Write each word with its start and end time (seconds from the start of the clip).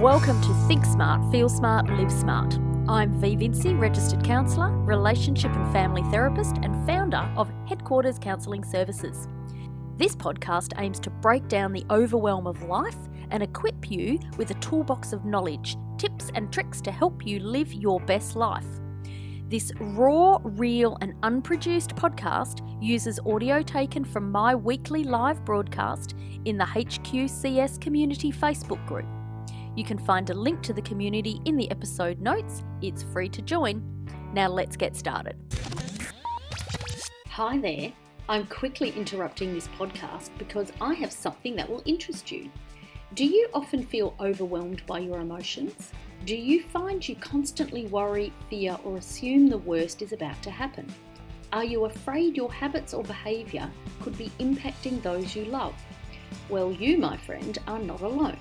Welcome 0.00 0.40
to 0.42 0.54
Think 0.68 0.84
Smart, 0.84 1.32
Feel 1.32 1.48
Smart, 1.48 1.88
Live 1.88 2.12
Smart. 2.12 2.56
I'm 2.88 3.20
V 3.20 3.34
Vinci, 3.34 3.74
registered 3.74 4.22
counsellor, 4.22 4.70
relationship 4.70 5.52
and 5.52 5.72
family 5.72 6.02
therapist, 6.12 6.54
and 6.62 6.86
founder 6.86 7.28
of 7.36 7.50
Headquarters 7.68 8.16
Counselling 8.16 8.62
Services. 8.62 9.26
This 9.96 10.14
podcast 10.14 10.80
aims 10.80 11.00
to 11.00 11.10
break 11.10 11.48
down 11.48 11.72
the 11.72 11.84
overwhelm 11.90 12.46
of 12.46 12.62
life 12.62 12.94
and 13.32 13.42
equip 13.42 13.90
you 13.90 14.20
with 14.36 14.52
a 14.52 14.60
toolbox 14.60 15.12
of 15.12 15.24
knowledge, 15.24 15.76
tips, 15.98 16.30
and 16.36 16.52
tricks 16.52 16.80
to 16.82 16.92
help 16.92 17.26
you 17.26 17.40
live 17.40 17.72
your 17.72 17.98
best 17.98 18.36
life. 18.36 18.68
This 19.48 19.72
raw, 19.80 20.38
real, 20.44 20.96
and 21.00 21.14
unproduced 21.24 21.96
podcast 21.96 22.60
uses 22.80 23.18
audio 23.26 23.62
taken 23.62 24.04
from 24.04 24.30
my 24.30 24.54
weekly 24.54 25.02
live 25.02 25.44
broadcast 25.44 26.14
in 26.44 26.56
the 26.56 26.66
HQCS 26.66 27.80
Community 27.80 28.30
Facebook 28.30 28.86
group. 28.86 29.06
You 29.78 29.84
can 29.84 29.98
find 29.98 30.28
a 30.28 30.34
link 30.34 30.60
to 30.62 30.72
the 30.72 30.82
community 30.82 31.40
in 31.44 31.56
the 31.56 31.70
episode 31.70 32.18
notes. 32.18 32.64
It's 32.82 33.04
free 33.04 33.28
to 33.28 33.40
join. 33.40 33.80
Now 34.34 34.48
let's 34.48 34.76
get 34.76 34.96
started. 34.96 35.36
Hi 37.28 37.58
there. 37.58 37.92
I'm 38.28 38.48
quickly 38.48 38.90
interrupting 38.96 39.54
this 39.54 39.68
podcast 39.78 40.30
because 40.36 40.72
I 40.80 40.94
have 40.94 41.12
something 41.12 41.54
that 41.54 41.70
will 41.70 41.84
interest 41.84 42.32
you. 42.32 42.50
Do 43.14 43.24
you 43.24 43.46
often 43.54 43.86
feel 43.86 44.16
overwhelmed 44.18 44.82
by 44.84 44.98
your 44.98 45.20
emotions? 45.20 45.92
Do 46.24 46.34
you 46.34 46.60
find 46.60 47.08
you 47.08 47.14
constantly 47.14 47.86
worry, 47.86 48.32
fear, 48.50 48.76
or 48.82 48.96
assume 48.96 49.46
the 49.46 49.58
worst 49.58 50.02
is 50.02 50.12
about 50.12 50.42
to 50.42 50.50
happen? 50.50 50.92
Are 51.52 51.62
you 51.62 51.84
afraid 51.84 52.36
your 52.36 52.52
habits 52.52 52.92
or 52.92 53.04
behaviour 53.04 53.70
could 54.02 54.18
be 54.18 54.32
impacting 54.40 55.00
those 55.02 55.36
you 55.36 55.44
love? 55.44 55.76
Well, 56.48 56.72
you, 56.72 56.98
my 56.98 57.16
friend, 57.16 57.56
are 57.68 57.78
not 57.78 58.00
alone. 58.00 58.38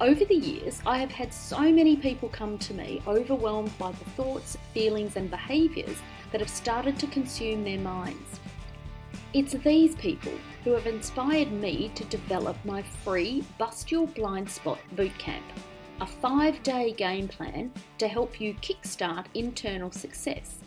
Over 0.00 0.24
the 0.24 0.34
years, 0.34 0.80
I 0.86 0.96
have 0.96 1.10
had 1.10 1.30
so 1.30 1.60
many 1.70 1.94
people 1.94 2.30
come 2.30 2.56
to 2.56 2.72
me 2.72 3.02
overwhelmed 3.06 3.76
by 3.76 3.92
the 3.92 4.10
thoughts, 4.16 4.56
feelings, 4.72 5.16
and 5.16 5.30
behaviours 5.30 5.98
that 6.32 6.40
have 6.40 6.48
started 6.48 6.98
to 7.00 7.06
consume 7.08 7.64
their 7.64 7.78
minds. 7.78 8.40
It's 9.34 9.52
these 9.52 9.94
people 9.96 10.32
who 10.64 10.70
have 10.70 10.86
inspired 10.86 11.52
me 11.52 11.92
to 11.96 12.04
develop 12.04 12.56
my 12.64 12.80
free 12.80 13.44
Bust 13.58 13.92
Your 13.92 14.06
Blind 14.06 14.48
Spot 14.48 14.78
bootcamp, 14.96 15.42
a 16.00 16.06
five 16.06 16.62
day 16.62 16.92
game 16.92 17.28
plan 17.28 17.70
to 17.98 18.08
help 18.08 18.40
you 18.40 18.54
kickstart 18.54 19.26
internal 19.34 19.92
success. 19.92 20.60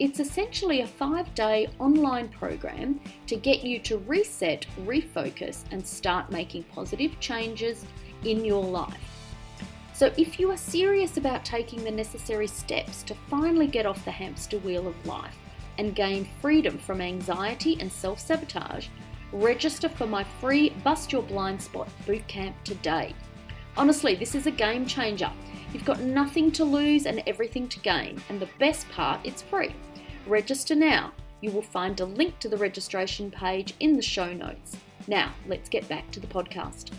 It's 0.00 0.18
essentially 0.18 0.80
a 0.80 0.86
five 0.88 1.32
day 1.36 1.68
online 1.78 2.28
program 2.28 3.00
to 3.28 3.36
get 3.36 3.62
you 3.62 3.78
to 3.80 3.98
reset, 3.98 4.66
refocus, 4.84 5.62
and 5.70 5.86
start 5.86 6.32
making 6.32 6.64
positive 6.64 7.20
changes 7.20 7.86
in 8.26 8.44
your 8.44 8.62
life. 8.62 9.00
So, 9.92 10.12
if 10.16 10.40
you 10.40 10.50
are 10.50 10.56
serious 10.56 11.16
about 11.16 11.44
taking 11.44 11.84
the 11.84 11.90
necessary 11.90 12.48
steps 12.48 13.02
to 13.04 13.14
finally 13.30 13.68
get 13.68 13.86
off 13.86 14.04
the 14.04 14.10
hamster 14.10 14.58
wheel 14.58 14.88
of 14.88 15.06
life 15.06 15.36
and 15.78 15.94
gain 15.94 16.28
freedom 16.40 16.78
from 16.78 17.00
anxiety 17.00 17.76
and 17.80 17.92
self 17.92 18.18
sabotage, 18.18 18.88
register 19.32 19.88
for 19.88 20.06
my 20.06 20.24
free 20.40 20.70
Bust 20.82 21.12
Your 21.12 21.22
Blind 21.22 21.62
Spot 21.62 21.88
bootcamp 22.06 22.54
today. 22.64 23.14
Honestly, 23.76 24.14
this 24.14 24.34
is 24.34 24.46
a 24.46 24.50
game 24.50 24.86
changer. 24.86 25.30
You've 25.72 25.84
got 25.84 26.00
nothing 26.00 26.52
to 26.52 26.64
lose 26.64 27.06
and 27.06 27.22
everything 27.26 27.68
to 27.68 27.80
gain, 27.80 28.20
and 28.28 28.40
the 28.40 28.48
best 28.58 28.88
part, 28.90 29.20
it's 29.24 29.42
free. 29.42 29.74
Register 30.26 30.74
now. 30.74 31.12
You 31.40 31.50
will 31.50 31.62
find 31.62 32.00
a 32.00 32.04
link 32.04 32.38
to 32.38 32.48
the 32.48 32.56
registration 32.56 33.30
page 33.30 33.74
in 33.80 33.96
the 33.96 34.02
show 34.02 34.32
notes. 34.32 34.76
Now, 35.06 35.32
let's 35.46 35.68
get 35.68 35.86
back 35.88 36.10
to 36.12 36.20
the 36.20 36.26
podcast. 36.26 36.90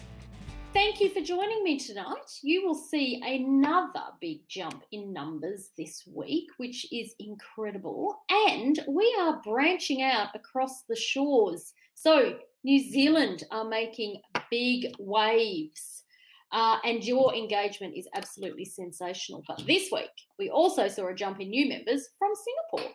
Thank 0.75 0.99
you 0.99 1.09
for 1.09 1.21
joining 1.21 1.63
me 1.63 1.79
tonight. 1.79 2.37
You 2.43 2.67
will 2.67 2.75
see 2.75 3.21
another 3.25 4.11
big 4.19 4.39
jump 4.49 4.83
in 4.91 5.13
numbers 5.13 5.69
this 5.77 6.03
week, 6.13 6.49
which 6.57 6.85
is 6.91 7.15
incredible. 7.17 8.19
And 8.29 8.77
we 8.85 9.15
are 9.21 9.41
branching 9.41 10.01
out 10.01 10.35
across 10.35 10.81
the 10.89 10.95
shores. 10.97 11.71
So, 11.93 12.39
New 12.65 12.91
Zealand 12.91 13.45
are 13.51 13.63
making 13.63 14.21
big 14.51 14.93
waves. 14.99 16.03
Uh, 16.51 16.79
and 16.83 17.05
your 17.05 17.33
engagement 17.33 17.95
is 17.95 18.09
absolutely 18.13 18.65
sensational. 18.65 19.45
But 19.47 19.63
this 19.65 19.89
week, 19.93 20.11
we 20.37 20.49
also 20.49 20.89
saw 20.89 21.07
a 21.07 21.15
jump 21.15 21.39
in 21.39 21.51
new 21.51 21.69
members 21.69 22.09
from 22.19 22.31
Singapore. 22.73 22.93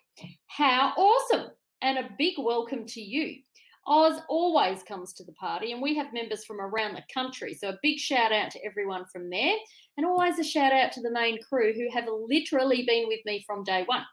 How 0.49 0.93
awesome! 0.99 1.47
And 1.81 1.97
a 1.97 2.11
big 2.19 2.35
welcome 2.37 2.85
to 2.89 3.01
you. 3.01 3.37
Oz 3.87 4.21
always 4.29 4.83
comes 4.83 5.13
to 5.15 5.25
the 5.25 5.33
party, 5.33 5.73
and 5.73 5.83
we 5.83 5.97
have 5.97 6.13
members 6.13 6.45
from 6.45 6.61
around 6.61 6.95
the 6.95 7.03
country. 7.13 7.55
So, 7.55 7.71
a 7.71 7.79
big 7.83 7.99
shout 7.99 8.33
out 8.33 8.51
to 8.53 8.65
everyone 8.65 9.05
from 9.07 9.31
there, 9.31 9.57
and 9.97 10.07
always 10.07 10.39
a 10.39 10.45
shout 10.45 10.73
out 10.73 10.93
to 10.93 11.01
the 11.01 11.11
main 11.11 11.39
crew 11.43 11.73
who 11.73 11.89
have 11.93 12.07
literally 12.09 12.85
been 12.87 13.09
with 13.09 13.21
me 13.25 13.43
from 13.47 13.65
day 13.65 13.85
one. 13.87 14.05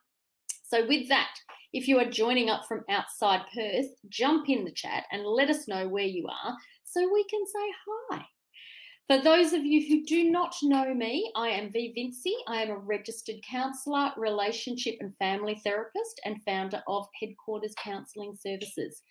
So, 0.63 0.85
with 0.87 1.09
that, 1.09 1.33
if 1.73 1.87
you 1.87 1.99
are 1.99 2.09
joining 2.09 2.49
up 2.49 2.65
from 2.65 2.85
outside 2.89 3.41
Perth, 3.53 3.87
jump 4.09 4.49
in 4.49 4.63
the 4.63 4.71
chat 4.71 5.03
and 5.11 5.25
let 5.25 5.49
us 5.49 5.67
know 5.67 5.87
where 5.87 6.05
you 6.05 6.27
are 6.27 6.57
so 6.83 7.13
we 7.13 7.23
can 7.25 7.45
say 7.45 7.71
hi. 8.11 8.25
For 9.07 9.21
those 9.21 9.53
of 9.53 9.63
you 9.63 9.87
who 9.87 10.03
do 10.05 10.29
not 10.29 10.53
know 10.63 10.93
me, 10.93 11.31
I 11.33 11.47
am 11.49 11.71
V 11.71 11.93
Vinci. 11.95 12.35
I 12.45 12.61
am 12.61 12.69
a 12.69 12.77
registered 12.77 13.37
counsellor, 13.49 14.11
relationship 14.17 14.97
and 14.99 15.15
family 15.15 15.61
therapist, 15.63 16.19
and 16.25 16.43
founder 16.43 16.83
of 16.87 17.07
Headquarters 17.17 17.73
Counselling 17.81 18.35
Services. 18.35 19.03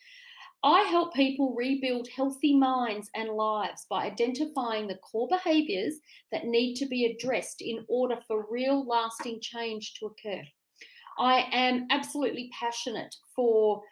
I 0.64 0.82
help 0.82 1.14
people 1.14 1.54
rebuild 1.54 2.08
healthy 2.08 2.56
minds 2.56 3.08
and 3.14 3.28
lives 3.28 3.86
by 3.88 4.06
identifying 4.06 4.88
the 4.88 4.96
core 4.96 5.28
behaviours 5.28 5.94
that 6.32 6.46
need 6.46 6.74
to 6.76 6.86
be 6.86 7.04
addressed 7.04 7.60
in 7.60 7.84
order 7.88 8.16
for 8.26 8.46
real 8.50 8.84
lasting 8.86 9.40
change 9.40 9.94
to 9.94 10.06
occur. 10.06 10.42
I 11.18 11.46
am 11.52 11.86
absolutely 11.90 12.50
passionate 12.58 13.14
for 13.34 13.82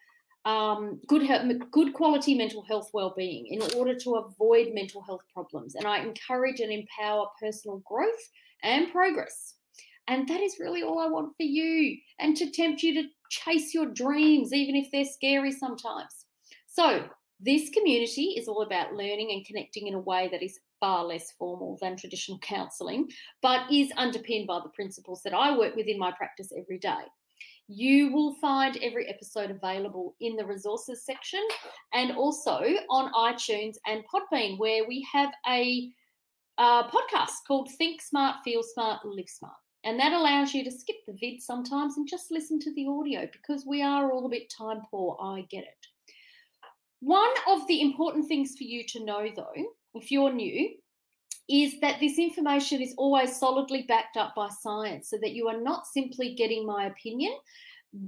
um, 0.45 1.01
good, 1.07 1.29
good 1.71 1.95
quality 1.95 2.35
mental 2.35 2.63
health 2.63 2.91
well-being 2.93 3.47
in 3.47 3.63
order 3.77 3.95
to 3.95 4.17
avoid 4.17 4.75
mental 4.75 5.03
health 5.03 5.23
problems, 5.33 5.75
and 5.75 5.87
I 5.87 6.01
encourage 6.01 6.61
and 6.61 6.73
empower 6.73 7.27
personal 7.41 7.83
growth 7.87 8.29
and 8.63 8.91
progress. 8.91 9.55
And 10.07 10.29
that 10.29 10.41
is 10.41 10.57
really 10.61 10.83
all 10.83 10.99
I 10.99 11.07
want 11.07 11.35
for 11.37 11.45
you, 11.45 11.97
and 12.19 12.37
to 12.37 12.51
tempt 12.51 12.83
you 12.83 13.03
to 13.03 13.09
chase 13.31 13.73
your 13.73 13.87
dreams, 13.87 14.53
even 14.53 14.75
if 14.75 14.91
they're 14.93 15.05
scary 15.05 15.51
sometimes. 15.51 16.24
So, 16.75 17.05
this 17.39 17.71
community 17.71 18.35
is 18.37 18.49
all 18.49 18.63
about 18.63 18.95
learning 18.95 19.31
and 19.31 19.47
connecting 19.47 19.87
in 19.87 19.95
a 19.95 20.01
way 20.01 20.29
that 20.33 20.43
is 20.43 20.59
far 20.81 21.05
less 21.05 21.31
formal 21.39 21.79
than 21.81 21.97
traditional 21.97 22.41
counselling, 22.41 23.09
but 23.43 23.71
is 23.71 23.93
underpinned 23.97 24.49
by 24.49 24.59
the 24.61 24.71
principles 24.71 25.23
that 25.23 25.35
I 25.35 25.57
work 25.57 25.77
with 25.77 25.87
in 25.87 26.01
my 26.01 26.11
practice 26.11 26.51
every 26.59 26.79
day. 26.79 27.05
You 27.69 28.13
will 28.13 28.35
find 28.41 28.77
every 28.83 29.07
episode 29.07 29.53
available 29.53 30.17
in 30.21 30.35
the 30.35 30.45
resources 30.45 31.05
section 31.05 31.47
and 31.93 32.11
also 32.17 32.59
on 32.91 33.13
iTunes 33.13 33.77
and 33.87 34.03
Podbean, 34.13 34.59
where 34.59 34.85
we 34.89 35.07
have 35.13 35.31
a 35.49 35.93
uh, 36.59 36.89
podcast 36.89 37.47
called 37.47 37.71
Think 37.79 38.03
Smart, 38.03 38.39
Feel 38.45 38.65
Smart, 38.65 39.05
Live 39.05 39.29
Smart. 39.29 39.55
And 39.85 40.01
that 40.01 40.13
allows 40.13 40.53
you 40.53 40.65
to 40.65 40.73
skip 40.73 40.97
the 41.07 41.17
vid 41.21 41.41
sometimes 41.41 41.99
and 41.99 42.09
just 42.09 42.33
listen 42.33 42.59
to 42.59 42.75
the 42.75 42.89
audio 42.89 43.29
because 43.31 43.65
we 43.65 43.81
are 43.81 44.11
all 44.11 44.27
a 44.27 44.31
bit 44.31 44.53
time 44.59 44.83
poor. 44.91 45.17
I 45.23 45.45
get 45.49 45.63
it. 45.63 45.87
One 47.05 47.35
of 47.49 47.67
the 47.69 47.83
important 47.83 48.29
things 48.29 48.55
for 48.57 48.65
you 48.65 48.83
to 48.89 49.05
know, 49.05 49.29
though, 49.37 49.65
if 49.95 50.11
you're 50.11 50.33
new, 50.33 50.71
is 51.51 51.79
that 51.81 52.01
this 52.01 52.19
information 52.19 52.81
is 52.81 52.95
always 52.97 53.39
solidly 53.39 53.85
backed 53.87 54.17
up 54.17 54.35
by 54.35 54.49
science 54.49 55.11
so 55.11 55.19
that 55.21 55.35
you 55.35 55.47
are 55.49 55.61
not 55.61 55.87
simply 55.87 56.35
getting 56.35 56.67
my 56.67 56.87
opinion 56.87 57.35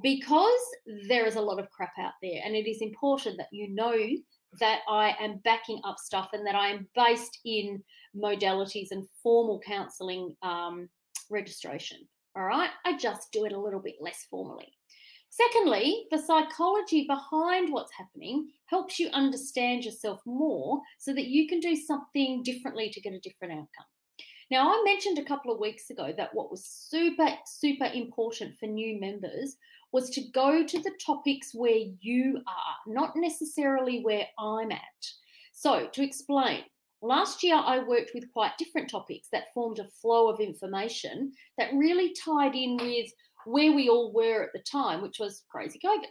because 0.02 0.62
there 1.08 1.26
is 1.26 1.36
a 1.36 1.40
lot 1.42 1.58
of 1.58 1.70
crap 1.70 1.92
out 2.00 2.14
there. 2.22 2.40
And 2.42 2.56
it 2.56 2.66
is 2.66 2.80
important 2.80 3.36
that 3.36 3.48
you 3.53 3.68
know 3.74 3.94
that 4.60 4.80
I 4.88 5.15
am 5.21 5.42
backing 5.44 5.78
up 5.84 5.98
stuff 5.98 6.30
and 6.32 6.47
that 6.47 6.54
I 6.54 6.68
am 6.68 6.88
based 6.94 7.38
in 7.44 7.82
modalities 8.16 8.92
and 8.92 9.06
formal 9.22 9.60
counselling 9.60 10.34
um, 10.42 10.88
registration. 11.28 11.98
All 12.34 12.44
right. 12.44 12.71
I 12.86 12.97
just 12.97 13.30
do 13.30 13.44
it 13.44 13.53
a 13.53 13.60
little 13.60 13.80
bit 13.80 13.97
less 14.00 14.24
formally. 14.30 14.72
Secondly, 15.30 16.06
the 16.10 16.18
psychology 16.18 17.06
behind 17.06 17.72
what's 17.72 17.92
happening 17.92 18.48
helps 18.66 18.98
you 18.98 19.08
understand 19.10 19.84
yourself 19.84 20.20
more 20.24 20.80
so 20.98 21.12
that 21.12 21.26
you 21.26 21.46
can 21.46 21.60
do 21.60 21.76
something 21.76 22.42
differently 22.42 22.90
to 22.90 23.00
get 23.00 23.12
a 23.12 23.20
different 23.20 23.52
outcome. 23.52 23.86
Now, 24.50 24.70
I 24.70 24.82
mentioned 24.84 25.18
a 25.18 25.24
couple 25.24 25.52
of 25.52 25.60
weeks 25.60 25.90
ago 25.90 26.12
that 26.16 26.32
what 26.32 26.50
was 26.50 26.64
super, 26.64 27.28
super 27.46 27.90
important 27.92 28.56
for 28.58 28.66
new 28.66 29.00
members 29.00 29.56
was 29.92 30.10
to 30.10 30.22
go 30.32 30.64
to 30.64 30.78
the 30.78 30.92
topics 31.04 31.50
where 31.52 31.80
you 32.00 32.42
are, 32.46 32.92
not 32.92 33.16
necessarily 33.16 34.00
where 34.02 34.26
I'm 34.38 34.70
at. 34.70 34.80
So, 35.52 35.88
to 35.92 36.02
explain, 36.02 36.64
last 37.02 37.42
year 37.42 37.56
I 37.56 37.80
worked 37.80 38.12
with 38.14 38.32
quite 38.32 38.58
different 38.58 38.88
topics 38.88 39.28
that 39.32 39.52
formed 39.52 39.80
a 39.80 39.88
flow 40.00 40.28
of 40.28 40.40
information 40.40 41.32
that 41.58 41.74
really 41.74 42.14
tied 42.14 42.54
in 42.54 42.76
with 42.76 43.10
where 43.47 43.72
we 43.72 43.89
all 43.89 44.13
were 44.13 44.43
at 44.43 44.53
the 44.53 44.63
time, 44.71 45.03
which 45.03 45.19
was 45.19 45.45
crazy 45.51 45.81
COVID. 45.84 46.07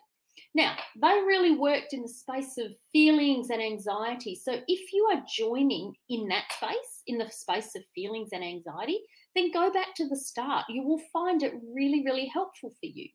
Now, 0.54 0.76
they 1.02 1.22
really 1.26 1.56
worked 1.56 1.94
in 1.94 2.02
the 2.02 2.08
space 2.08 2.58
of 2.58 2.74
feelings 2.92 3.50
and 3.50 3.62
anxiety. 3.62 4.36
So, 4.36 4.54
if 4.68 4.94
you 4.94 5.08
are 5.14 5.24
joining 5.28 5.94
in 6.10 6.28
that 6.30 6.46
space, 6.52 7.02
in 7.08 7.18
the 7.18 7.30
space 7.30 7.76
of 7.76 7.84
feelings 7.94 8.30
and 8.32 8.44
anxiety, 8.44 9.00
then 9.36 9.52
go 9.52 9.72
back 9.72 9.94
to 9.96 10.08
the 10.08 10.16
start. 10.16 10.66
You 10.70 10.84
will 10.84 11.02
find 11.12 11.44
it 11.44 11.54
really, 11.74 12.04
really 12.06 12.28
helpful 12.34 12.70
for 12.70 12.86
you. 12.86 13.08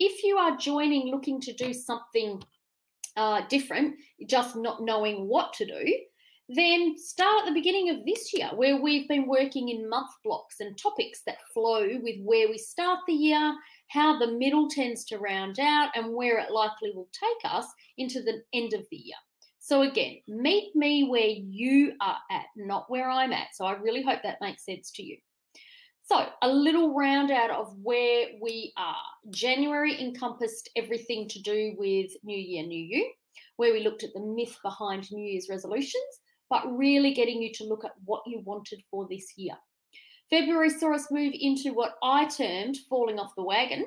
If 0.00 0.24
you 0.24 0.36
are 0.36 0.56
joining 0.56 1.10
looking 1.10 1.40
to 1.42 1.52
do 1.52 1.72
something 1.72 2.42
uh, 3.16 3.42
different, 3.48 3.96
just 4.26 4.56
not 4.56 4.82
knowing 4.82 5.28
what 5.28 5.52
to 5.54 5.66
do, 5.66 5.94
then 6.52 6.96
start 6.98 7.42
at 7.42 7.46
the 7.46 7.54
beginning 7.54 7.90
of 7.90 8.04
this 8.04 8.32
year 8.34 8.50
where 8.54 8.80
we've 8.80 9.06
been 9.06 9.28
working 9.28 9.68
in 9.68 9.88
month 9.88 10.10
blocks 10.24 10.56
and 10.58 10.76
topics 10.76 11.22
that 11.24 11.38
flow 11.54 11.86
with 12.02 12.16
where 12.24 12.48
we 12.48 12.58
start 12.58 12.98
the 13.06 13.12
year, 13.12 13.54
how 13.88 14.18
the 14.18 14.32
middle 14.32 14.68
tends 14.68 15.04
to 15.04 15.18
round 15.18 15.60
out, 15.60 15.90
and 15.94 16.12
where 16.12 16.38
it 16.38 16.50
likely 16.50 16.90
will 16.92 17.08
take 17.12 17.52
us 17.52 17.66
into 17.98 18.20
the 18.22 18.42
end 18.52 18.72
of 18.72 18.84
the 18.90 18.96
year. 18.96 19.16
So, 19.60 19.82
again, 19.82 20.16
meet 20.26 20.74
me 20.74 21.04
where 21.04 21.28
you 21.28 21.92
are 22.00 22.16
at, 22.32 22.46
not 22.56 22.90
where 22.90 23.08
I'm 23.08 23.32
at. 23.32 23.54
So, 23.54 23.64
I 23.64 23.74
really 23.74 24.02
hope 24.02 24.20
that 24.24 24.38
makes 24.40 24.64
sense 24.64 24.90
to 24.92 25.04
you. 25.04 25.18
So, 26.02 26.26
a 26.42 26.48
little 26.48 26.94
round 26.94 27.30
out 27.30 27.50
of 27.50 27.76
where 27.80 28.26
we 28.42 28.72
are. 28.76 28.96
January 29.30 30.00
encompassed 30.00 30.68
everything 30.76 31.28
to 31.28 31.42
do 31.42 31.76
with 31.78 32.10
New 32.24 32.36
Year, 32.36 32.64
New 32.64 32.82
You, 32.82 33.12
where 33.56 33.72
we 33.72 33.84
looked 33.84 34.02
at 34.02 34.14
the 34.14 34.20
myth 34.20 34.56
behind 34.64 35.12
New 35.12 35.24
Year's 35.24 35.48
resolutions, 35.48 36.20
but 36.50 36.76
really 36.76 37.14
getting 37.14 37.40
you 37.40 37.52
to 37.54 37.64
look 37.64 37.84
at 37.84 37.94
what 38.04 38.22
you 38.26 38.42
wanted 38.44 38.82
for 38.90 39.06
this 39.08 39.32
year. 39.36 39.54
February 40.28 40.70
saw 40.70 40.94
us 40.94 41.10
move 41.10 41.32
into 41.38 41.72
what 41.72 41.94
I 42.02 42.26
termed 42.26 42.76
falling 42.88 43.18
off 43.18 43.34
the 43.36 43.42
wagon 43.42 43.86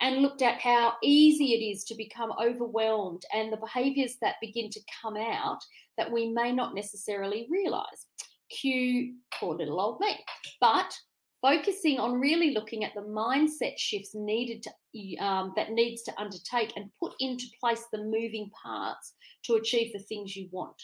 and 0.00 0.22
looked 0.22 0.42
at 0.42 0.60
how 0.60 0.94
easy 1.02 1.52
it 1.52 1.64
is 1.64 1.84
to 1.84 1.94
become 1.94 2.32
overwhelmed 2.40 3.22
and 3.34 3.52
the 3.52 3.56
behaviors 3.56 4.16
that 4.20 4.36
begin 4.40 4.70
to 4.70 4.80
come 5.02 5.16
out 5.16 5.58
that 5.98 6.10
we 6.10 6.28
may 6.28 6.52
not 6.52 6.74
necessarily 6.74 7.46
realize. 7.50 8.06
Cue 8.50 9.14
poor 9.34 9.54
little 9.54 9.80
old 9.80 10.00
me. 10.00 10.18
But 10.60 10.96
focusing 11.40 11.98
on 11.98 12.20
really 12.20 12.52
looking 12.52 12.84
at 12.84 12.94
the 12.94 13.00
mindset 13.00 13.76
shifts 13.76 14.14
needed 14.14 14.62
to 14.62 15.16
um, 15.16 15.52
that 15.56 15.72
needs 15.72 16.02
to 16.02 16.20
undertake 16.20 16.72
and 16.76 16.90
put 17.00 17.14
into 17.20 17.46
place 17.60 17.84
the 17.92 17.98
moving 17.98 18.50
parts 18.62 19.14
to 19.44 19.54
achieve 19.54 19.92
the 19.92 19.98
things 19.98 20.36
you 20.36 20.48
want. 20.52 20.80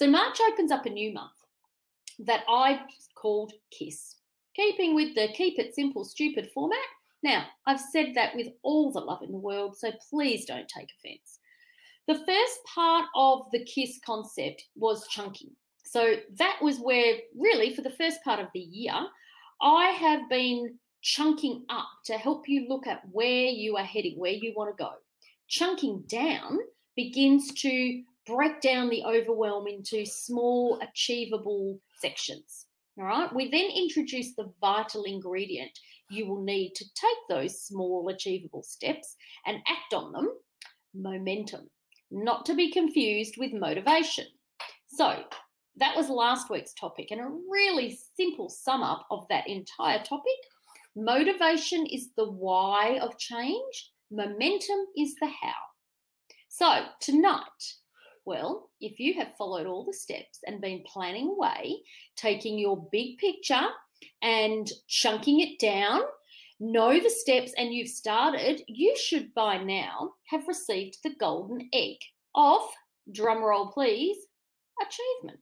So 0.00 0.08
March 0.08 0.38
opens 0.50 0.72
up 0.72 0.86
a 0.86 0.88
new 0.88 1.12
month 1.12 1.32
that 2.20 2.42
I've 2.48 2.80
called 3.14 3.52
Kiss, 3.70 4.16
keeping 4.56 4.94
with 4.94 5.14
the 5.14 5.28
keep 5.34 5.58
it 5.58 5.74
simple, 5.74 6.06
stupid 6.06 6.48
format. 6.54 6.78
Now, 7.22 7.44
I've 7.66 7.82
said 7.92 8.12
that 8.14 8.34
with 8.34 8.46
all 8.62 8.90
the 8.90 9.00
love 9.00 9.20
in 9.20 9.30
the 9.30 9.36
world, 9.36 9.76
so 9.76 9.92
please 10.08 10.46
don't 10.46 10.66
take 10.68 10.88
offense. 10.96 11.40
The 12.08 12.24
first 12.26 12.64
part 12.74 13.08
of 13.14 13.42
the 13.52 13.62
KISS 13.66 14.00
concept 14.02 14.64
was 14.74 15.06
chunking. 15.08 15.50
So 15.84 16.14
that 16.38 16.56
was 16.62 16.78
where, 16.78 17.16
really, 17.38 17.76
for 17.76 17.82
the 17.82 17.90
first 17.90 18.24
part 18.24 18.40
of 18.40 18.48
the 18.54 18.60
year, 18.60 18.94
I 19.60 19.88
have 19.88 20.30
been 20.30 20.78
chunking 21.02 21.66
up 21.68 21.88
to 22.06 22.14
help 22.14 22.48
you 22.48 22.66
look 22.70 22.86
at 22.86 23.02
where 23.12 23.48
you 23.48 23.76
are 23.76 23.84
heading, 23.84 24.18
where 24.18 24.32
you 24.32 24.54
want 24.56 24.74
to 24.74 24.82
go. 24.82 24.92
Chunking 25.48 26.04
down 26.08 26.58
begins 26.96 27.52
to 27.52 28.02
break 28.30 28.60
down 28.60 28.88
the 28.88 29.04
overwhelm 29.04 29.66
into 29.66 30.04
small, 30.06 30.80
achievable 30.80 31.78
sections. 32.00 32.66
All 32.98 33.04
right. 33.04 33.34
We 33.34 33.50
then 33.50 33.70
introduce 33.74 34.34
the 34.34 34.52
vital 34.60 35.04
ingredient 35.04 35.78
you 36.10 36.26
will 36.26 36.42
need 36.42 36.74
to 36.74 36.84
take 36.84 37.18
those 37.28 37.62
small, 37.62 38.08
achievable 38.08 38.62
steps 38.62 39.16
and 39.46 39.58
act 39.68 39.94
on 39.94 40.12
them 40.12 40.28
momentum, 40.92 41.70
not 42.10 42.44
to 42.46 42.54
be 42.54 42.72
confused 42.72 43.36
with 43.38 43.52
motivation. 43.52 44.26
So, 44.88 45.22
that 45.76 45.96
was 45.96 46.10
last 46.10 46.50
week's 46.50 46.74
topic, 46.74 47.08
and 47.12 47.20
a 47.20 47.30
really 47.48 47.96
simple 48.16 48.50
sum 48.50 48.82
up 48.82 49.06
of 49.10 49.24
that 49.30 49.48
entire 49.48 50.02
topic. 50.02 50.34
Motivation 50.96 51.86
is 51.86 52.08
the 52.16 52.28
why 52.28 52.98
of 53.00 53.16
change, 53.16 53.92
momentum 54.10 54.86
is 54.98 55.14
the 55.20 55.28
how. 55.28 55.54
So, 56.48 56.86
tonight, 57.00 57.74
well, 58.24 58.70
if 58.80 58.98
you 58.98 59.14
have 59.14 59.36
followed 59.36 59.66
all 59.66 59.84
the 59.84 59.92
steps 59.92 60.40
and 60.46 60.60
been 60.60 60.82
planning 60.86 61.28
away, 61.28 61.76
taking 62.16 62.58
your 62.58 62.88
big 62.92 63.18
picture 63.18 63.66
and 64.22 64.70
chunking 64.88 65.40
it 65.40 65.58
down, 65.58 66.02
know 66.60 67.00
the 67.00 67.10
steps, 67.10 67.52
and 67.56 67.72
you've 67.72 67.88
started, 67.88 68.62
you 68.68 68.94
should 68.96 69.32
by 69.34 69.56
now 69.56 70.12
have 70.26 70.46
received 70.46 70.98
the 71.02 71.14
golden 71.18 71.68
egg 71.72 71.96
of, 72.34 72.60
drumroll 73.12 73.72
please, 73.72 74.18
achievement. 74.80 75.40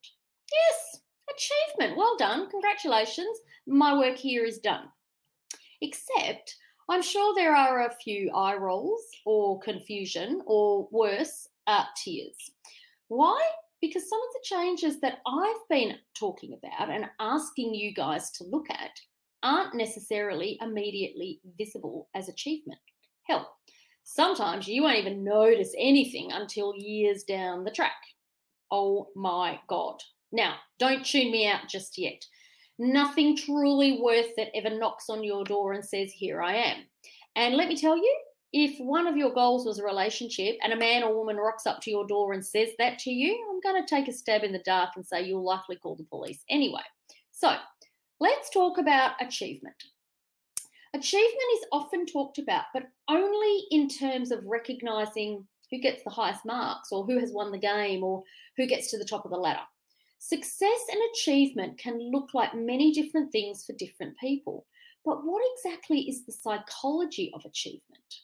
Yes, 0.53 1.03
achievement. 1.35 1.97
Well 1.97 2.17
done. 2.17 2.49
Congratulations. 2.49 3.39
My 3.67 3.99
work 3.99 4.17
here 4.17 4.45
is 4.45 4.59
done. 4.59 4.89
Except, 5.81 6.57
I'm 6.89 7.03
sure 7.03 7.35
there 7.35 7.55
are 7.55 7.87
a 7.87 7.95
few 8.03 8.31
eye 8.35 8.57
rolls 8.57 9.03
or 9.27 9.61
confusion 9.61 10.43
or 10.47 10.89
worse, 10.91 11.49
uh, 11.67 11.85
tears. 12.03 12.51
Why? 13.09 13.41
Because 13.81 14.09
some 14.09 14.19
of 14.19 14.29
the 14.33 14.41
changes 14.45 15.01
that 15.01 15.19
I've 15.27 15.69
been 15.71 15.97
talking 16.19 16.59
about 16.59 16.91
and 16.91 17.07
asking 17.21 17.75
you 17.75 17.95
guys 17.95 18.31
to 18.33 18.45
look 18.45 18.67
at 18.71 18.91
aren't 19.43 19.75
necessarily 19.75 20.59
immediately 20.61 21.41
visible 21.59 22.09
as 22.15 22.29
achievement. 22.29 22.81
Hell, 23.25 23.49
sometimes 24.05 24.67
you 24.67 24.83
won't 24.83 24.99
even 24.99 25.25
notice 25.25 25.73
anything 25.79 26.33
until 26.33 26.75
years 26.77 27.23
down 27.25 27.65
the 27.65 27.71
track. 27.71 27.97
Oh 28.71 29.09
my 29.15 29.59
God. 29.69 29.97
Now, 30.33 30.57
don't 30.79 31.05
tune 31.05 31.31
me 31.31 31.47
out 31.47 31.69
just 31.69 31.97
yet. 31.97 32.23
Nothing 32.79 33.37
truly 33.37 34.01
worth 34.01 34.33
it 34.37 34.51
ever 34.55 34.77
knocks 34.77 35.09
on 35.09 35.25
your 35.25 35.45
door 35.45 35.73
and 35.73 35.85
says, 35.85 36.13
Here 36.13 36.43
I 36.43 36.55
am. 36.55 36.77
And 37.35 37.55
let 37.55 37.69
me 37.69 37.77
tell 37.77 37.97
you, 37.97 38.21
if 38.53 38.79
one 38.79 39.07
of 39.07 39.17
your 39.17 39.33
goals 39.33 39.67
was 39.67 39.79
a 39.79 39.85
relationship 39.85 40.57
and 40.63 40.73
a 40.73 40.77
man 40.77 41.03
or 41.03 41.15
woman 41.15 41.37
rocks 41.37 41.67
up 41.67 41.81
to 41.83 41.91
your 41.91 42.07
door 42.07 42.33
and 42.33 42.45
says 42.45 42.71
that 42.79 42.99
to 43.01 43.11
you, 43.11 43.47
I'm 43.51 43.61
going 43.61 43.85
to 43.85 43.89
take 43.89 44.09
a 44.09 44.13
stab 44.13 44.43
in 44.43 44.53
the 44.53 44.63
dark 44.65 44.91
and 44.97 45.07
say 45.07 45.23
you'll 45.23 45.45
likely 45.45 45.77
call 45.77 45.97
the 45.97 46.05
police. 46.05 46.45
Anyway, 46.49 46.81
so 47.31 47.57
let's 48.21 48.51
talk 48.51 48.79
about 48.79 49.13
achievement. 49.21 49.77
Achievement 50.95 51.37
is 51.59 51.67
often 51.73 52.07
talked 52.07 52.39
about, 52.39 52.65
but 52.73 52.85
only 53.09 53.65
in 53.71 53.89
terms 53.89 54.31
of 54.31 54.47
recognizing 54.47 55.47
who 55.71 55.79
gets 55.79 56.03
the 56.03 56.11
highest 56.11 56.47
marks 56.47 56.91
or 56.91 57.05
who 57.05 57.19
has 57.19 57.33
won 57.33 57.53
the 57.53 57.59
game 57.59 58.03
or 58.03 58.23
who 58.57 58.67
gets 58.67 58.91
to 58.91 58.99
the 58.99 59.05
top 59.05 59.27
of 59.27 59.31
the 59.31 59.37
ladder. 59.37 59.61
Success 60.19 60.81
and 60.91 61.01
achievement 61.13 61.79
can 61.79 61.99
look 62.11 62.33
like 62.33 62.55
many 62.55 62.93
different 62.93 63.31
things 63.31 63.67
for 63.67 63.75
different 63.75 64.17
people. 64.19 64.65
But 65.05 65.25
what 65.25 65.43
exactly 65.55 66.01
is 66.09 66.25
the 66.25 66.33
psychology 66.33 67.31
of 67.35 67.45
achievement? 67.45 68.23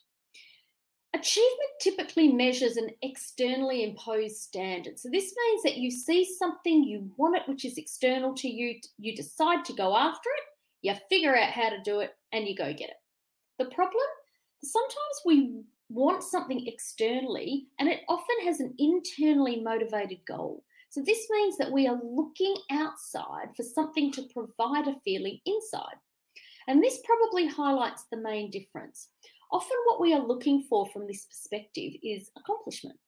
Achievement 1.15 1.69
typically 1.79 2.27
measures 2.33 2.75
an 2.75 2.89
externally 3.01 3.85
imposed 3.85 4.35
standard. 4.35 4.99
So, 4.99 5.07
this 5.09 5.33
means 5.37 5.63
that 5.63 5.77
you 5.77 5.89
see 5.89 6.25
something, 6.25 6.83
you 6.83 7.09
want 7.15 7.37
it, 7.37 7.47
which 7.47 7.63
is 7.63 7.77
external 7.77 8.35
to 8.35 8.49
you, 8.49 8.81
you 8.97 9.15
decide 9.15 9.63
to 9.63 9.73
go 9.73 9.95
after 9.95 10.27
it, 10.27 10.43
you 10.81 10.93
figure 11.07 11.33
out 11.33 11.51
how 11.51 11.69
to 11.69 11.81
do 11.85 12.01
it, 12.01 12.17
and 12.33 12.45
you 12.45 12.53
go 12.53 12.73
get 12.73 12.89
it. 12.89 12.97
The 13.59 13.65
problem? 13.65 14.03
Sometimes 14.61 15.21
we 15.25 15.61
want 15.87 16.21
something 16.21 16.67
externally, 16.67 17.67
and 17.79 17.87
it 17.87 18.01
often 18.09 18.35
has 18.43 18.59
an 18.59 18.73
internally 18.77 19.61
motivated 19.61 20.19
goal. 20.27 20.65
So, 20.89 21.01
this 21.01 21.29
means 21.29 21.57
that 21.59 21.71
we 21.71 21.87
are 21.87 21.99
looking 22.03 22.57
outside 22.71 23.55
for 23.55 23.63
something 23.63 24.11
to 24.11 24.27
provide 24.33 24.89
a 24.89 24.99
feeling 25.05 25.39
inside. 25.45 25.95
And 26.67 26.83
this 26.83 26.99
probably 27.05 27.47
highlights 27.47 28.03
the 28.11 28.17
main 28.17 28.51
difference. 28.51 29.07
Often, 29.55 29.77
what 29.85 30.01
we 30.01 30.13
are 30.13 30.27
looking 30.27 30.63
for 30.69 30.85
from 30.87 31.07
this 31.07 31.23
perspective 31.27 31.93
is 32.03 32.29
accomplishment. 32.37 32.99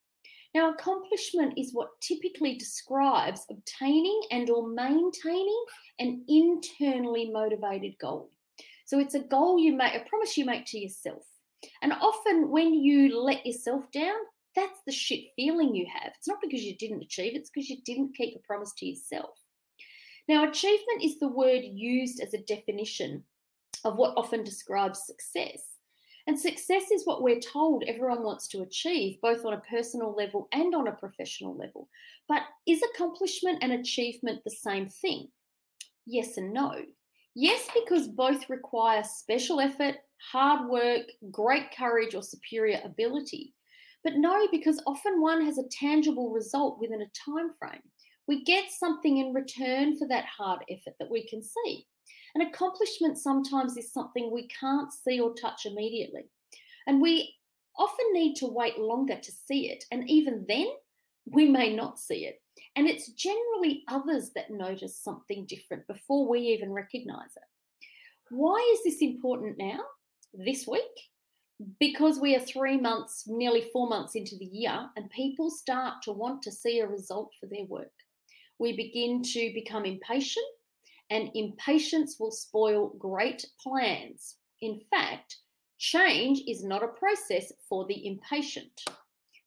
Now, 0.55 0.71
accomplishment 0.71 1.55
is 1.57 1.73
what 1.73 1.99
typically 1.99 2.55
describes 2.55 3.45
obtaining 3.51 4.21
and 4.31 4.49
or 4.49 4.69
maintaining 4.69 5.65
an 5.99 6.23
internally 6.29 7.29
motivated 7.31 7.99
goal. 7.99 8.31
So 8.85 8.97
it's 8.97 9.13
a 9.13 9.19
goal 9.19 9.59
you 9.59 9.75
make, 9.75 9.93
a 9.93 10.05
promise 10.07 10.37
you 10.37 10.45
make 10.45 10.65
to 10.67 10.79
yourself. 10.79 11.23
And 11.81 11.91
often 11.91 12.49
when 12.49 12.73
you 12.73 13.19
let 13.19 13.45
yourself 13.45 13.83
down, 13.91 14.15
that's 14.55 14.79
the 14.85 14.93
shit 14.93 15.25
feeling 15.35 15.75
you 15.75 15.85
have. 16.01 16.13
It's 16.17 16.29
not 16.29 16.39
because 16.41 16.63
you 16.63 16.77
didn't 16.77 17.03
achieve, 17.03 17.35
it's 17.35 17.49
because 17.49 17.69
you 17.69 17.81
didn't 17.83 18.15
keep 18.15 18.37
a 18.37 18.47
promise 18.47 18.71
to 18.77 18.85
yourself. 18.85 19.35
Now, 20.29 20.47
achievement 20.47 21.03
is 21.03 21.19
the 21.19 21.27
word 21.27 21.63
used 21.65 22.21
as 22.21 22.33
a 22.33 22.43
definition 22.43 23.25
of 23.83 23.97
what 23.97 24.13
often 24.15 24.45
describes 24.45 25.05
success. 25.05 25.59
And 26.27 26.37
success 26.37 26.91
is 26.91 27.05
what 27.05 27.23
we're 27.23 27.39
told 27.39 27.83
everyone 27.83 28.21
wants 28.21 28.49
to 28.49 28.61
achieve, 28.61 29.19
both 29.21 29.45
on 29.45 29.53
a 29.53 29.61
personal 29.61 30.13
level 30.13 30.49
and 30.51 30.75
on 30.75 30.89
a 30.89 30.91
professional 30.91 31.55
level. 31.55 31.87
But 32.27 32.41
is 32.67 32.81
accomplishment 32.83 33.59
and 33.61 33.71
achievement 33.71 34.43
the 34.43 34.51
same 34.51 34.87
thing? 34.87 35.29
Yes 36.05 36.35
and 36.35 36.53
no. 36.53 36.83
Yes, 37.33 37.67
because 37.73 38.07
both 38.09 38.49
require 38.49 39.03
special 39.03 39.61
effort, 39.61 39.95
hard 40.31 40.69
work, 40.69 41.03
great 41.31 41.71
courage, 41.77 42.13
or 42.13 42.23
superior 42.23 42.81
ability. 42.83 43.53
But 44.03 44.15
no, 44.15 44.47
because 44.51 44.81
often 44.85 45.21
one 45.21 45.45
has 45.45 45.57
a 45.57 45.67
tangible 45.69 46.31
result 46.31 46.79
within 46.79 47.01
a 47.01 47.31
time 47.31 47.51
frame. 47.57 47.81
we 48.27 48.43
get 48.43 48.71
something 48.71 49.17
in 49.19 49.33
return 49.33 49.97
for 49.97 50.07
that 50.09 50.25
hard 50.25 50.59
effort 50.69 50.95
that 50.99 51.09
we 51.09 51.25
can 51.27 51.41
see. 51.41 51.85
An 52.37 52.45
accomplishment 52.45 53.17
sometimes 53.17 53.77
is 53.77 53.91
something 53.91 54.29
we 54.29 54.47
can't 54.49 54.93
see 54.93 55.19
or 55.19 55.33
touch 55.33 55.65
immediately. 55.65 56.29
And 56.85 57.01
we 57.01 57.33
often 57.79 58.05
need 58.13 58.35
to 58.35 58.45
wait 58.45 58.77
longer 58.77 59.15
to 59.19 59.31
see 59.31 59.71
it. 59.71 59.85
And 59.91 60.07
even 60.07 60.45
then, 60.47 60.67
we 61.25 61.49
may 61.49 61.75
not 61.75 61.97
see 61.97 62.27
it. 62.27 62.39
And 62.75 62.87
it's 62.87 63.11
generally 63.13 63.81
others 63.87 64.33
that 64.35 64.51
notice 64.51 64.95
something 64.95 65.47
different 65.47 65.87
before 65.87 66.29
we 66.29 66.41
even 66.41 66.71
recognize 66.71 67.31
it. 67.35 67.87
Why 68.29 68.71
is 68.75 68.83
this 68.83 69.01
important 69.01 69.57
now, 69.57 69.79
this 70.31 70.67
week? 70.67 70.83
Because 71.79 72.19
we 72.19 72.35
are 72.35 72.39
three 72.39 72.79
months, 72.79 73.23
nearly 73.25 73.67
four 73.73 73.89
months 73.89 74.13
into 74.13 74.37
the 74.37 74.45
year, 74.45 74.91
and 74.95 75.09
people 75.09 75.49
start 75.49 76.03
to 76.03 76.11
want 76.11 76.43
to 76.43 76.51
see 76.51 76.81
a 76.81 76.87
result 76.87 77.31
for 77.39 77.47
their 77.47 77.65
work. 77.65 77.93
We 78.59 78.77
begin 78.77 79.23
to 79.23 79.51
become 79.55 79.85
impatient, 79.85 80.45
and 81.09 81.31
impatience 81.35 82.17
will 82.19 82.31
spoil 82.31 82.89
great 82.99 83.45
plans. 83.61 84.35
In 84.61 84.79
fact, 84.89 85.37
change 85.77 86.41
is 86.47 86.63
not 86.63 86.83
a 86.83 86.87
process 86.87 87.51
for 87.69 87.85
the 87.85 88.07
impatient. 88.07 88.83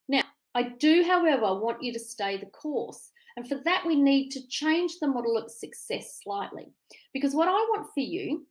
Now, 0.09 0.23
I 0.55 0.63
do, 0.63 1.05
however, 1.07 1.55
want 1.59 1.83
you 1.83 1.93
to 1.93 1.99
stay 1.99 2.37
the 2.37 2.47
course. 2.47 3.11
And 3.37 3.49
for 3.49 3.61
that, 3.65 3.85
we 3.87 3.97
need 3.97 4.31
to 4.31 4.47
change 4.49 4.99
the 4.99 5.07
model 5.07 5.37
of 5.37 5.51
success 5.51 6.21
slightly. 6.23 6.69
Because 7.13 7.35
what 7.35 7.49
I 7.49 7.53
want 7.53 7.89
for 7.95 8.01
you, 8.01 8.47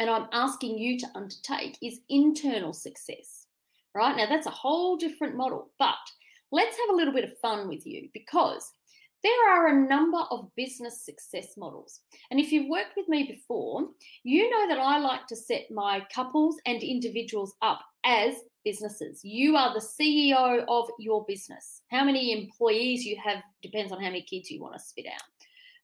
and 0.00 0.08
I'm 0.08 0.28
asking 0.32 0.78
you 0.78 0.98
to 0.98 1.06
undertake, 1.14 1.76
is 1.82 2.00
internal 2.08 2.72
success. 2.72 3.46
Right 3.94 4.16
now, 4.16 4.26
that's 4.26 4.46
a 4.46 4.50
whole 4.50 4.96
different 4.96 5.36
model. 5.36 5.70
But 5.78 5.94
let's 6.50 6.76
have 6.76 6.90
a 6.90 6.96
little 6.96 7.12
bit 7.12 7.24
of 7.24 7.38
fun 7.38 7.68
with 7.68 7.86
you 7.86 8.08
because 8.12 8.72
there 9.24 9.50
are 9.50 9.68
a 9.68 9.88
number 9.88 10.20
of 10.30 10.54
business 10.54 11.04
success 11.04 11.56
models. 11.56 12.00
And 12.30 12.38
if 12.38 12.52
you've 12.52 12.68
worked 12.68 12.92
with 12.96 13.08
me 13.08 13.24
before, 13.24 13.88
you 14.22 14.50
know 14.50 14.68
that 14.68 14.78
I 14.78 14.98
like 14.98 15.26
to 15.28 15.36
set 15.36 15.70
my 15.70 16.06
couples 16.14 16.56
and 16.66 16.82
individuals 16.82 17.54
up 17.62 17.80
as 18.04 18.34
businesses. 18.64 19.20
You 19.24 19.56
are 19.56 19.72
the 19.72 19.80
CEO 19.80 20.64
of 20.68 20.88
your 20.98 21.24
business. 21.26 21.80
How 21.90 22.04
many 22.04 22.32
employees 22.32 23.04
you 23.04 23.16
have 23.24 23.42
depends 23.62 23.92
on 23.92 23.98
how 23.98 24.08
many 24.08 24.22
kids 24.22 24.50
you 24.50 24.60
want 24.60 24.74
to 24.74 24.80
spit 24.80 25.06
out. 25.06 25.22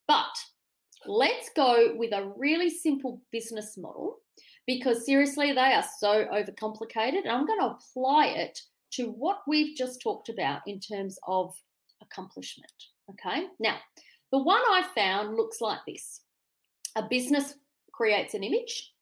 But 0.07 1.11
let's 1.11 1.49
go 1.57 1.95
with 1.97 2.13
a 2.13 2.31
really 2.37 2.69
simple 2.69 3.23
business 3.33 3.79
model 3.79 4.19
because 4.67 5.07
seriously, 5.07 5.53
they 5.53 5.73
are 5.73 5.85
so 5.99 6.27
overcomplicated. 6.27 7.23
And 7.23 7.31
I'm 7.31 7.47
going 7.47 7.61
to 7.61 7.77
apply 7.77 8.27
it 8.27 8.59
to 8.93 9.07
what 9.07 9.41
we've 9.49 9.77
just 9.77 10.01
talked 10.03 10.29
about 10.29 10.61
in 10.67 10.79
terms 10.79 11.19
of 11.27 11.55
accomplishment. 12.03 12.71
Okay, 13.11 13.47
now 13.59 13.77
the 14.31 14.39
one 14.39 14.61
I 14.61 14.85
found 14.95 15.37
looks 15.37 15.61
like 15.61 15.81
this 15.87 16.21
a 16.97 17.03
business 17.03 17.55
creates 17.93 18.35
an 18.35 18.43
image, 18.43 18.93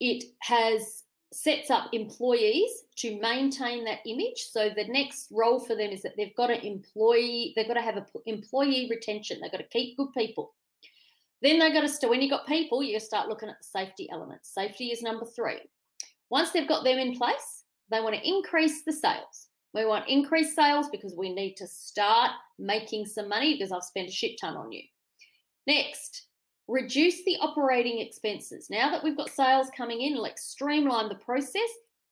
it 0.00 0.24
has 0.40 1.02
sets 1.32 1.70
up 1.70 1.88
employees 1.92 2.70
to 2.96 3.18
maintain 3.20 3.84
that 3.84 4.00
image. 4.06 4.38
So 4.50 4.68
the 4.68 4.84
next 4.88 5.28
role 5.30 5.58
for 5.58 5.74
them 5.74 5.90
is 5.90 6.02
that 6.02 6.12
they've 6.16 6.34
got 6.36 6.48
to 6.48 6.64
employee, 6.64 7.52
they've 7.56 7.66
got 7.66 7.74
to 7.74 7.80
have 7.80 7.96
a 7.96 8.06
employee 8.26 8.86
retention. 8.90 9.40
They've 9.40 9.50
got 9.50 9.58
to 9.58 9.64
keep 9.64 9.96
good 9.96 10.12
people. 10.12 10.54
Then 11.40 11.58
they've 11.58 11.72
got 11.72 11.80
to 11.80 11.88
start, 11.88 12.10
when 12.10 12.20
you've 12.20 12.30
got 12.30 12.46
people, 12.46 12.82
you 12.82 13.00
start 13.00 13.28
looking 13.28 13.48
at 13.48 13.56
the 13.58 13.64
safety 13.64 14.08
elements. 14.12 14.52
Safety 14.52 14.88
is 14.88 15.02
number 15.02 15.24
three. 15.24 15.60
Once 16.30 16.50
they've 16.50 16.68
got 16.68 16.84
them 16.84 16.98
in 16.98 17.16
place, 17.16 17.64
they 17.90 18.00
want 18.00 18.14
to 18.14 18.28
increase 18.28 18.82
the 18.84 18.92
sales. 18.92 19.48
We 19.74 19.86
want 19.86 20.08
increased 20.08 20.54
sales 20.54 20.88
because 20.90 21.14
we 21.16 21.32
need 21.32 21.54
to 21.56 21.66
start 21.66 22.32
making 22.58 23.06
some 23.06 23.28
money 23.28 23.54
because 23.54 23.72
I've 23.72 23.82
spent 23.82 24.08
a 24.08 24.12
shit 24.12 24.38
ton 24.40 24.56
on 24.56 24.70
you. 24.70 24.82
Next, 25.66 26.26
reduce 26.68 27.24
the 27.24 27.36
operating 27.40 28.00
expenses. 28.00 28.68
Now 28.70 28.90
that 28.90 29.02
we've 29.02 29.16
got 29.16 29.30
sales 29.30 29.68
coming 29.76 30.02
in, 30.02 30.16
let's 30.16 30.44
streamline 30.44 31.08
the 31.08 31.14
process, 31.16 31.70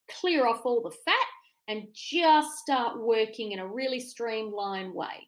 clear 0.09 0.47
off 0.47 0.65
all 0.65 0.81
the 0.81 0.95
fat, 1.05 1.27
and 1.67 1.87
just 1.93 2.57
start 2.57 2.99
working 2.99 3.51
in 3.51 3.59
a 3.59 3.67
really 3.67 3.99
streamlined 3.99 4.93
way. 4.93 5.27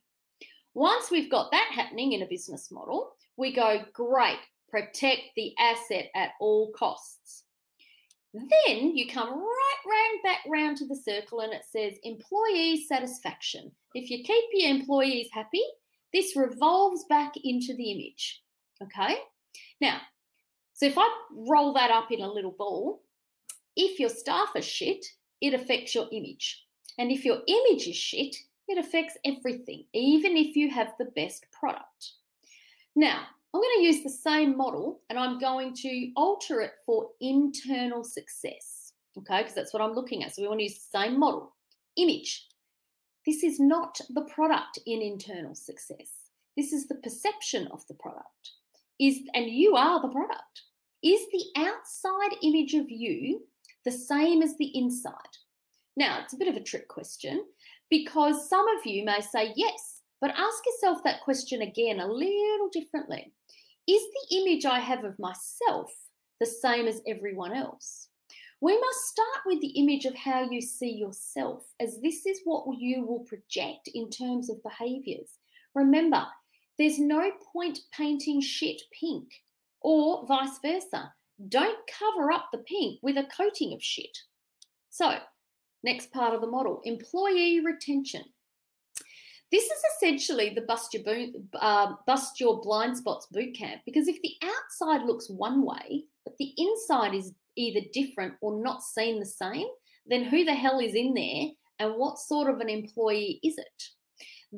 Once 0.74 1.12
we've 1.12 1.30
got 1.30 1.52
that 1.52 1.70
happening 1.72 2.13
in 2.13 2.24
a 2.24 2.28
business 2.28 2.72
model, 2.72 3.13
we 3.38 3.54
go, 3.54 3.82
great, 3.94 4.40
protect 4.70 5.22
the 5.36 5.54
asset 5.60 6.10
at 6.16 6.32
all 6.40 6.72
costs. 6.72 7.44
Then 8.34 8.96
you 8.96 9.08
come 9.08 9.30
right 9.30 9.82
round 9.86 10.24
back 10.24 10.40
round 10.48 10.78
to 10.78 10.88
the 10.88 10.96
circle 10.96 11.42
and 11.42 11.54
it 11.54 11.63
says 11.70 11.94
employee 12.04 12.84
satisfaction. 12.88 13.72
If 13.94 14.10
you 14.10 14.24
keep 14.24 14.46
your 14.54 14.72
employees 14.72 15.30
happy, 15.32 15.63
this 16.13 16.36
revolves 16.36 17.06
back 17.10 17.34
into 17.44 17.75
the 17.75 17.92
image. 17.92 18.42
Okay? 18.82 19.18
Now, 19.80 20.02
so 20.74 20.88
if 20.88 20.98
I 20.98 21.08
roll 21.32 21.74
that 21.74 21.92
up 21.92 22.12
in 22.12 22.22
a 22.22 22.32
little 22.32 22.56
ball, 22.58 23.04
if 23.75 24.00
your 24.00 24.10
staff 24.10 24.50
are 24.56 24.62
shit, 24.62 25.06
it 25.42 25.54
affects 25.54 25.94
your 25.94 26.08
image. 26.12 26.66
And 26.98 27.12
if 27.12 27.25
your 27.25 27.40
image 27.48 27.88
is 27.88 27.96
shit, 27.96 28.36
it 28.68 28.78
affects 28.78 29.18
everything, 29.25 29.86
even 29.94 30.38
if 30.38 30.56
you 30.56 30.70
have 30.72 30.94
the 30.98 31.12
best 31.16 31.46
product. 31.52 32.13
Now, 32.96 33.24
I'm 33.54 33.62
going 33.62 33.78
to 33.78 33.84
use 33.84 34.04
the 34.04 34.10
same 34.10 34.58
model 34.58 35.02
and 35.10 35.20
I'm 35.20 35.40
going 35.40 35.76
to 35.76 36.12
alter 36.16 36.62
it 36.62 36.74
for 36.86 37.10
internal 37.22 38.04
success. 38.04 38.94
Okay, 39.18 39.42
because 39.42 39.54
that's 39.54 39.74
what 39.74 39.82
I'm 39.84 39.94
looking 39.94 40.24
at. 40.24 40.34
So 40.34 40.42
we 40.42 40.48
want 40.48 40.60
to 40.60 40.64
use 40.64 40.88
the 40.92 41.00
same 41.00 41.20
model. 41.20 41.54
Image. 41.98 42.48
This 43.26 43.44
is 43.44 43.60
not 43.60 44.00
the 44.10 44.24
product 44.24 44.80
in 44.88 45.02
internal 45.02 45.54
success. 45.54 46.10
This 46.58 46.74
is 46.74 46.88
the 46.88 46.96
perception 46.96 47.68
of 47.72 47.86
the 47.88 47.94
product. 47.94 48.52
Is 49.00 49.20
and 49.34 49.50
you 49.50 49.76
are 49.76 50.02
the 50.02 50.10
product. 50.10 50.64
Is 51.04 51.22
the 51.32 51.46
outside 51.62 52.38
image 52.42 52.74
of 52.74 52.90
you 52.90 53.42
the 53.86 53.92
same 53.92 54.42
as 54.42 54.58
the 54.58 54.72
inside? 54.78 55.14
Now, 55.96 56.20
it's 56.24 56.34
a 56.34 56.38
bit 56.38 56.48
of 56.48 56.56
a 56.56 56.64
trick 56.64 56.88
question 56.88 57.46
because 57.90 58.50
some 58.50 58.66
of 58.78 58.86
you 58.86 59.06
may 59.06 59.22
say 59.22 59.54
yes, 59.56 59.93
but 60.24 60.32
ask 60.38 60.65
yourself 60.65 61.03
that 61.03 61.20
question 61.22 61.63
again 61.63 62.00
a 62.00 62.08
little 62.08 62.70
differently. 62.72 63.34
Is 63.89 64.01
the 64.01 64.38
image 64.38 64.65
I 64.65 64.80
have 64.80 65.03
of 65.03 65.20
myself 65.20 65.92
the 66.39 66.46
same 66.46 66.88
as 66.88 67.01
everyone 67.06 67.51
else? 67.51 68.08
We 68.62 68.80
must 68.80 69.08
start 69.08 69.42
with 69.46 69.60
the 69.60 69.77
image 69.77 70.06
of 70.06 70.15
how 70.15 70.50
you 70.50 70.62
see 70.62 70.92
yourself, 70.92 71.65
as 71.82 72.00
this 72.01 72.25
is 72.25 72.39
what 72.46 72.63
you 72.80 73.06
will 73.06 73.25
project 73.25 73.89
in 73.94 74.10
terms 74.10 74.50
of 74.50 74.63
behaviors. 74.63 75.27
Remember, 75.75 76.25
there's 76.80 77.00
no 77.00 77.30
point 77.51 77.80
painting 77.92 78.39
shit 78.39 78.82
pink 78.98 79.27
or 79.82 80.25
vice 80.25 80.58
versa. 80.62 81.13
Don't 81.50 81.80
cover 82.00 82.32
up 82.32 82.48
the 82.53 82.60
pink 82.60 83.00
with 83.03 83.18
a 83.18 83.27
coating 83.36 83.74
of 83.74 83.84
shit. 83.84 84.18
So, 84.89 85.18
next 85.84 86.13
part 86.13 86.34
of 86.34 86.39
the 86.39 86.48
model 86.48 86.80
employee 86.86 87.60
retention. 87.60 88.24
This 89.54 89.66
is 89.66 89.84
essentially 89.96 90.50
the 90.50 90.62
bust 90.62 90.96
your, 90.96 91.04
uh, 91.62 91.94
bust 92.08 92.40
your 92.40 92.60
blind 92.60 92.98
spots 92.98 93.28
boot 93.32 93.56
camp 93.56 93.82
because 93.86 94.08
if 94.08 94.20
the 94.24 94.34
outside 94.42 95.06
looks 95.06 95.30
one 95.30 95.64
way, 95.64 96.06
but 96.26 96.34
the 96.40 96.56
inside 96.58 97.14
is 97.14 97.34
either 97.56 97.82
different 97.94 98.34
or 98.42 98.64
not 98.64 98.82
seen 98.82 99.20
the 99.20 99.28
same, 99.28 99.68
then 100.08 100.24
who 100.24 100.44
the 100.44 100.56
hell 100.56 100.80
is 100.80 100.96
in 100.96 101.14
there 101.14 101.50
and 101.78 102.00
what 102.00 102.18
sort 102.18 102.50
of 102.50 102.62
an 102.62 102.70
employee 102.70 103.40
is 103.44 103.56
it? 103.60 103.84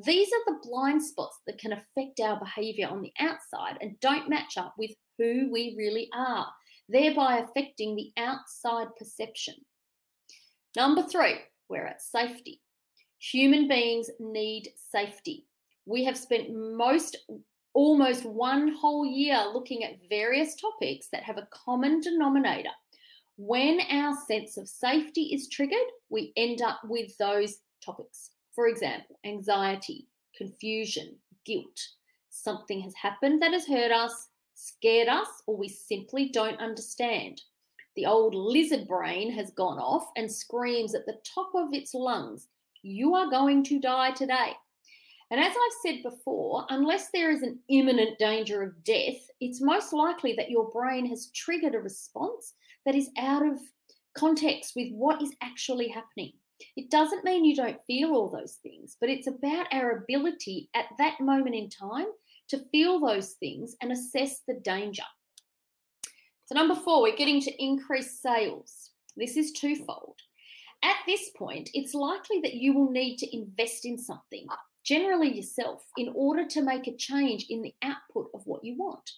These 0.06 0.28
are 0.28 0.54
the 0.54 0.66
blind 0.66 1.02
spots 1.02 1.40
that 1.46 1.58
can 1.58 1.74
affect 1.74 2.18
our 2.20 2.38
behavior 2.38 2.88
on 2.88 3.02
the 3.02 3.12
outside 3.20 3.76
and 3.82 4.00
don't 4.00 4.30
match 4.30 4.56
up 4.56 4.76
with 4.78 4.92
who 5.18 5.50
we 5.52 5.74
really 5.76 6.08
are, 6.14 6.46
thereby 6.88 7.40
affecting 7.40 7.96
the 7.96 8.12
outside 8.16 8.88
perception. 8.98 9.56
Number 10.74 11.02
three, 11.02 11.34
we're 11.68 11.86
at 11.86 12.00
safety. 12.00 12.62
Human 13.18 13.66
beings 13.66 14.10
need 14.20 14.70
safety. 14.76 15.46
We 15.86 16.04
have 16.04 16.18
spent 16.18 16.54
most 16.54 17.16
almost 17.72 18.24
one 18.24 18.72
whole 18.72 19.04
year 19.04 19.44
looking 19.52 19.84
at 19.84 20.08
various 20.08 20.54
topics 20.54 21.08
that 21.12 21.22
have 21.22 21.38
a 21.38 21.48
common 21.50 22.00
denominator. 22.00 22.70
When 23.36 23.80
our 23.90 24.16
sense 24.26 24.56
of 24.56 24.68
safety 24.68 25.34
is 25.34 25.48
triggered, 25.48 25.78
we 26.08 26.32
end 26.36 26.62
up 26.62 26.80
with 26.84 27.16
those 27.18 27.58
topics. 27.84 28.30
For 28.54 28.68
example, 28.68 29.18
anxiety, 29.24 30.08
confusion, 30.36 31.16
guilt. 31.44 31.80
Something 32.30 32.80
has 32.80 32.94
happened 32.94 33.42
that 33.42 33.52
has 33.52 33.66
hurt 33.66 33.92
us, 33.92 34.28
scared 34.54 35.08
us, 35.08 35.28
or 35.46 35.56
we 35.56 35.68
simply 35.68 36.30
don't 36.30 36.58
understand. 36.60 37.42
The 37.94 38.06
old 38.06 38.34
lizard 38.34 38.86
brain 38.88 39.32
has 39.32 39.50
gone 39.52 39.78
off 39.78 40.10
and 40.16 40.30
screams 40.30 40.94
at 40.94 41.06
the 41.06 41.18
top 41.24 41.50
of 41.54 41.72
its 41.72 41.94
lungs 41.94 42.48
you 42.86 43.14
are 43.14 43.30
going 43.30 43.64
to 43.64 43.80
die 43.80 44.12
today. 44.12 44.52
And 45.30 45.40
as 45.40 45.52
I've 45.52 45.78
said 45.82 46.02
before, 46.02 46.64
unless 46.70 47.08
there 47.12 47.32
is 47.32 47.42
an 47.42 47.58
imminent 47.68 48.18
danger 48.18 48.62
of 48.62 48.84
death, 48.84 49.16
it's 49.40 49.60
most 49.60 49.92
likely 49.92 50.34
that 50.34 50.50
your 50.50 50.70
brain 50.70 51.04
has 51.06 51.30
triggered 51.34 51.74
a 51.74 51.80
response 51.80 52.54
that 52.84 52.94
is 52.94 53.10
out 53.18 53.44
of 53.44 53.58
context 54.16 54.74
with 54.76 54.92
what 54.92 55.20
is 55.20 55.34
actually 55.42 55.88
happening. 55.88 56.32
It 56.76 56.90
doesn't 56.90 57.24
mean 57.24 57.44
you 57.44 57.56
don't 57.56 57.82
feel 57.86 58.10
all 58.10 58.30
those 58.30 58.58
things, 58.62 58.96
but 59.00 59.10
it's 59.10 59.26
about 59.26 59.66
our 59.72 59.98
ability 59.98 60.70
at 60.74 60.86
that 60.98 61.20
moment 61.20 61.54
in 61.54 61.68
time 61.68 62.06
to 62.48 62.64
feel 62.70 63.00
those 63.00 63.32
things 63.32 63.76
and 63.82 63.92
assess 63.92 64.40
the 64.46 64.54
danger. 64.54 65.02
So, 66.46 66.54
number 66.54 66.76
four, 66.76 67.02
we're 67.02 67.16
getting 67.16 67.40
to 67.42 67.62
increase 67.62 68.22
sales. 68.22 68.90
This 69.16 69.36
is 69.36 69.52
twofold. 69.52 70.16
At 70.82 70.96
this 71.06 71.30
point, 71.36 71.70
it's 71.74 71.94
likely 71.94 72.40
that 72.42 72.54
you 72.54 72.74
will 72.74 72.90
need 72.90 73.16
to 73.18 73.36
invest 73.36 73.84
in 73.84 73.98
something, 73.98 74.46
generally 74.84 75.34
yourself, 75.34 75.84
in 75.96 76.12
order 76.14 76.46
to 76.46 76.62
make 76.62 76.86
a 76.86 76.96
change 76.96 77.46
in 77.48 77.62
the 77.62 77.74
output 77.82 78.30
of 78.34 78.42
what 78.44 78.64
you 78.64 78.76
want. 78.76 79.10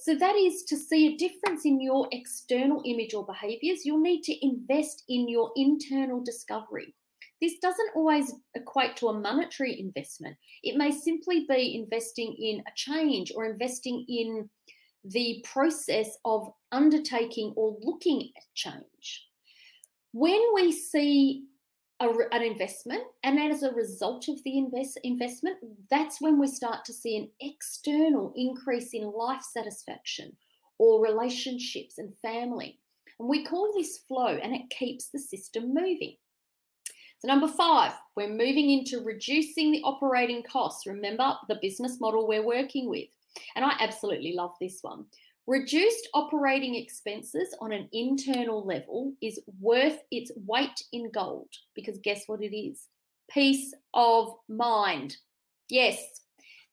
So, 0.00 0.14
that 0.14 0.36
is 0.36 0.64
to 0.64 0.76
see 0.76 1.06
a 1.06 1.16
difference 1.16 1.64
in 1.64 1.80
your 1.80 2.06
external 2.12 2.82
image 2.84 3.14
or 3.14 3.24
behaviors, 3.24 3.84
you'll 3.84 4.00
need 4.00 4.22
to 4.24 4.46
invest 4.46 5.04
in 5.08 5.28
your 5.28 5.52
internal 5.56 6.22
discovery. 6.22 6.94
This 7.40 7.58
doesn't 7.60 7.90
always 7.94 8.32
equate 8.54 8.96
to 8.96 9.08
a 9.08 9.20
monetary 9.20 9.78
investment. 9.78 10.36
It 10.62 10.76
may 10.76 10.90
simply 10.90 11.46
be 11.48 11.76
investing 11.76 12.34
in 12.38 12.60
a 12.60 12.72
change 12.74 13.32
or 13.34 13.44
investing 13.44 14.04
in 14.08 14.48
the 15.04 15.44
process 15.44 16.16
of 16.24 16.50
undertaking 16.72 17.52
or 17.56 17.76
looking 17.82 18.30
at 18.36 18.42
change. 18.54 19.26
When 20.18 20.40
we 20.54 20.72
see 20.72 21.44
a, 22.00 22.08
an 22.32 22.42
investment, 22.42 23.02
and 23.22 23.38
as 23.38 23.62
a 23.62 23.74
result 23.74 24.28
of 24.28 24.42
the 24.44 24.56
invest, 24.56 24.98
investment, 25.04 25.58
that's 25.90 26.22
when 26.22 26.40
we 26.40 26.46
start 26.46 26.86
to 26.86 26.94
see 26.94 27.18
an 27.18 27.28
external 27.42 28.32
increase 28.34 28.94
in 28.94 29.12
life 29.12 29.42
satisfaction 29.42 30.34
or 30.78 31.04
relationships 31.04 31.98
and 31.98 32.16
family. 32.22 32.78
And 33.20 33.28
we 33.28 33.44
call 33.44 33.74
this 33.74 33.98
flow, 34.08 34.38
and 34.42 34.54
it 34.54 34.70
keeps 34.70 35.10
the 35.10 35.18
system 35.18 35.74
moving. 35.74 36.16
So, 37.18 37.28
number 37.28 37.48
five, 37.48 37.92
we're 38.16 38.30
moving 38.30 38.70
into 38.70 39.04
reducing 39.04 39.70
the 39.70 39.82
operating 39.82 40.42
costs. 40.44 40.86
Remember 40.86 41.34
the 41.50 41.58
business 41.60 42.00
model 42.00 42.26
we're 42.26 42.42
working 42.42 42.88
with. 42.88 43.10
And 43.54 43.66
I 43.66 43.72
absolutely 43.80 44.32
love 44.32 44.52
this 44.62 44.78
one. 44.80 45.04
Reduced 45.46 46.08
operating 46.12 46.74
expenses 46.74 47.54
on 47.60 47.72
an 47.72 47.88
internal 47.92 48.66
level 48.66 49.12
is 49.22 49.40
worth 49.60 49.98
its 50.10 50.32
weight 50.44 50.82
in 50.92 51.10
gold 51.12 51.48
because 51.74 51.98
guess 52.02 52.24
what 52.26 52.42
it 52.42 52.56
is? 52.56 52.88
Peace 53.30 53.72
of 53.94 54.34
mind. 54.48 55.16
Yes, 55.68 56.02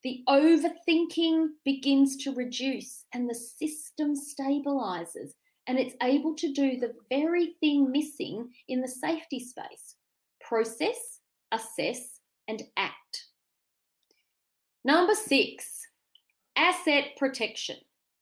the 0.03 0.23
overthinking 0.27 1.49
begins 1.63 2.17
to 2.17 2.33
reduce 2.33 3.05
and 3.13 3.29
the 3.29 3.35
system 3.35 4.15
stabilizes 4.15 5.33
and 5.67 5.77
it's 5.77 5.95
able 6.01 6.35
to 6.35 6.51
do 6.51 6.79
the 6.79 6.93
very 7.09 7.55
thing 7.59 7.91
missing 7.91 8.49
in 8.67 8.81
the 8.81 8.87
safety 8.87 9.39
space 9.39 9.95
process, 10.41 11.19
assess, 11.51 12.19
and 12.47 12.63
act. 12.75 13.25
Number 14.83 15.13
six, 15.13 15.87
asset 16.57 17.15
protection. 17.17 17.77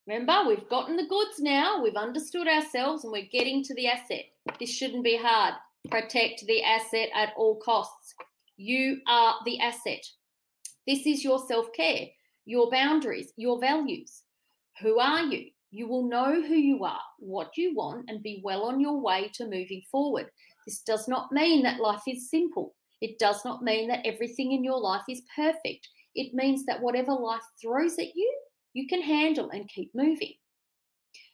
Remember, 0.08 0.48
we've 0.48 0.68
gotten 0.70 0.98
the 0.98 1.06
goods 1.06 1.40
now, 1.40 1.82
we've 1.82 1.96
understood 1.96 2.48
ourselves, 2.48 3.04
and 3.04 3.12
we're 3.12 3.28
getting 3.32 3.64
to 3.64 3.76
the 3.76 3.88
asset. 3.88 4.26
This 4.60 4.74
shouldn't 4.74 5.04
be 5.04 5.18
hard. 5.18 5.54
Protect 5.90 6.44
the 6.48 6.64
asset 6.64 7.10
at 7.16 7.34
all 7.38 7.60
costs. 7.64 8.16
You 8.58 9.02
are 9.08 9.36
the 9.46 9.60
asset. 9.60 10.04
This 10.88 11.06
is 11.06 11.24
your 11.24 11.40
self 11.48 11.68
care, 11.76 12.08
your 12.46 12.70
boundaries, 12.72 13.32
your 13.38 13.60
values. 13.60 14.24
Who 14.82 15.00
are 15.00 15.22
you? 15.22 15.52
You 15.70 15.88
will 15.88 16.10
know 16.10 16.42
who 16.42 16.56
you 16.56 16.84
are, 16.84 17.00
what 17.20 17.56
you 17.56 17.76
want, 17.76 18.06
and 18.10 18.24
be 18.24 18.42
well 18.44 18.64
on 18.64 18.80
your 18.80 19.00
way 19.00 19.32
to 19.36 19.46
moving 19.46 19.84
forward. 19.92 20.26
This 20.66 20.82
does 20.82 21.08
not 21.08 21.32
mean 21.32 21.64
that 21.64 21.80
life 21.80 22.04
is 22.08 22.30
simple. 22.30 22.76
It 23.02 23.18
does 23.20 23.46
not 23.46 23.64
mean 23.64 23.88
that 23.88 24.06
everything 24.06 24.52
in 24.52 24.64
your 24.64 24.80
life 24.80 25.04
is 25.08 25.22
perfect. 25.36 25.88
It 26.14 26.34
means 26.34 26.66
that 26.66 26.82
whatever 26.82 27.14
life 27.14 27.42
throws 27.62 27.98
at 27.98 28.16
you, 28.16 28.42
you 28.74 28.88
can 28.88 29.02
handle 29.02 29.50
and 29.50 29.70
keep 29.70 29.92
moving. 29.94 30.34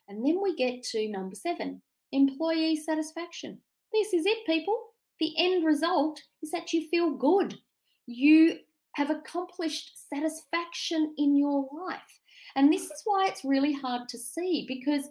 And 0.08 0.26
then 0.26 0.42
we 0.42 0.56
get 0.56 0.84
to 0.92 1.10
number 1.10 1.36
seven 1.36 1.82
employee 2.12 2.76
satisfaction. 2.76 3.60
This 3.92 4.14
is 4.14 4.26
it, 4.26 4.46
people. 4.46 4.78
The 5.20 5.34
end 5.38 5.66
result 5.66 6.22
is 6.42 6.52
that 6.52 6.72
you 6.74 6.88
feel 6.90 7.12
good. 7.12 7.58
You 8.06 8.60
have 8.96 9.10
accomplished 9.10 9.92
satisfaction 10.10 11.14
in 11.18 11.36
your 11.36 11.68
life. 11.86 12.02
And 12.56 12.72
this 12.72 12.84
is 12.84 13.02
why 13.04 13.28
it's 13.28 13.44
really 13.44 13.74
hard 13.74 14.08
to 14.10 14.18
see 14.18 14.66
because 14.68 15.10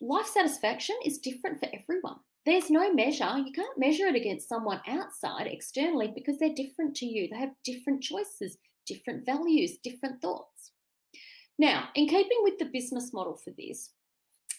life 0.00 0.26
satisfaction 0.26 0.96
is 1.04 1.18
different 1.18 1.60
for 1.60 1.68
everyone. 1.72 2.16
There's 2.44 2.70
no 2.70 2.92
measure. 2.92 3.38
You 3.38 3.52
can't 3.52 3.78
measure 3.78 4.06
it 4.06 4.16
against 4.16 4.48
someone 4.48 4.80
outside 4.88 5.46
externally 5.46 6.12
because 6.12 6.38
they're 6.38 6.54
different 6.54 6.96
to 6.96 7.06
you. 7.06 7.28
They 7.28 7.38
have 7.38 7.54
different 7.64 8.02
choices, 8.02 8.58
different 8.86 9.24
values, 9.24 9.78
different 9.84 10.20
thoughts. 10.20 10.71
Now, 11.58 11.88
in 11.94 12.06
keeping 12.08 12.38
with 12.42 12.58
the 12.58 12.66
business 12.66 13.12
model 13.12 13.36
for 13.36 13.50
this, 13.50 13.90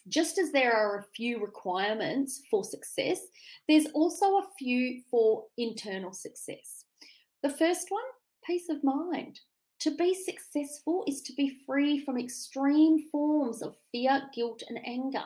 just 0.07 0.37
as 0.37 0.51
there 0.51 0.73
are 0.73 0.99
a 0.99 1.05
few 1.15 1.39
requirements 1.39 2.41
for 2.51 2.63
success, 2.63 3.19
there's 3.67 3.87
also 3.93 4.25
a 4.37 4.47
few 4.59 5.01
for 5.09 5.45
internal 5.57 6.11
success. 6.11 6.85
The 7.41 7.49
first 7.49 7.87
one, 7.89 8.03
peace 8.45 8.69
of 8.69 8.83
mind. 8.83 9.39
To 9.79 9.91
be 9.91 10.13
successful 10.13 11.03
is 11.07 11.21
to 11.23 11.33
be 11.33 11.57
free 11.65 11.99
from 11.99 12.17
extreme 12.17 13.09
forms 13.11 13.61
of 13.61 13.75
fear, 13.91 14.23
guilt, 14.33 14.63
and 14.69 14.79
anger. 14.85 15.25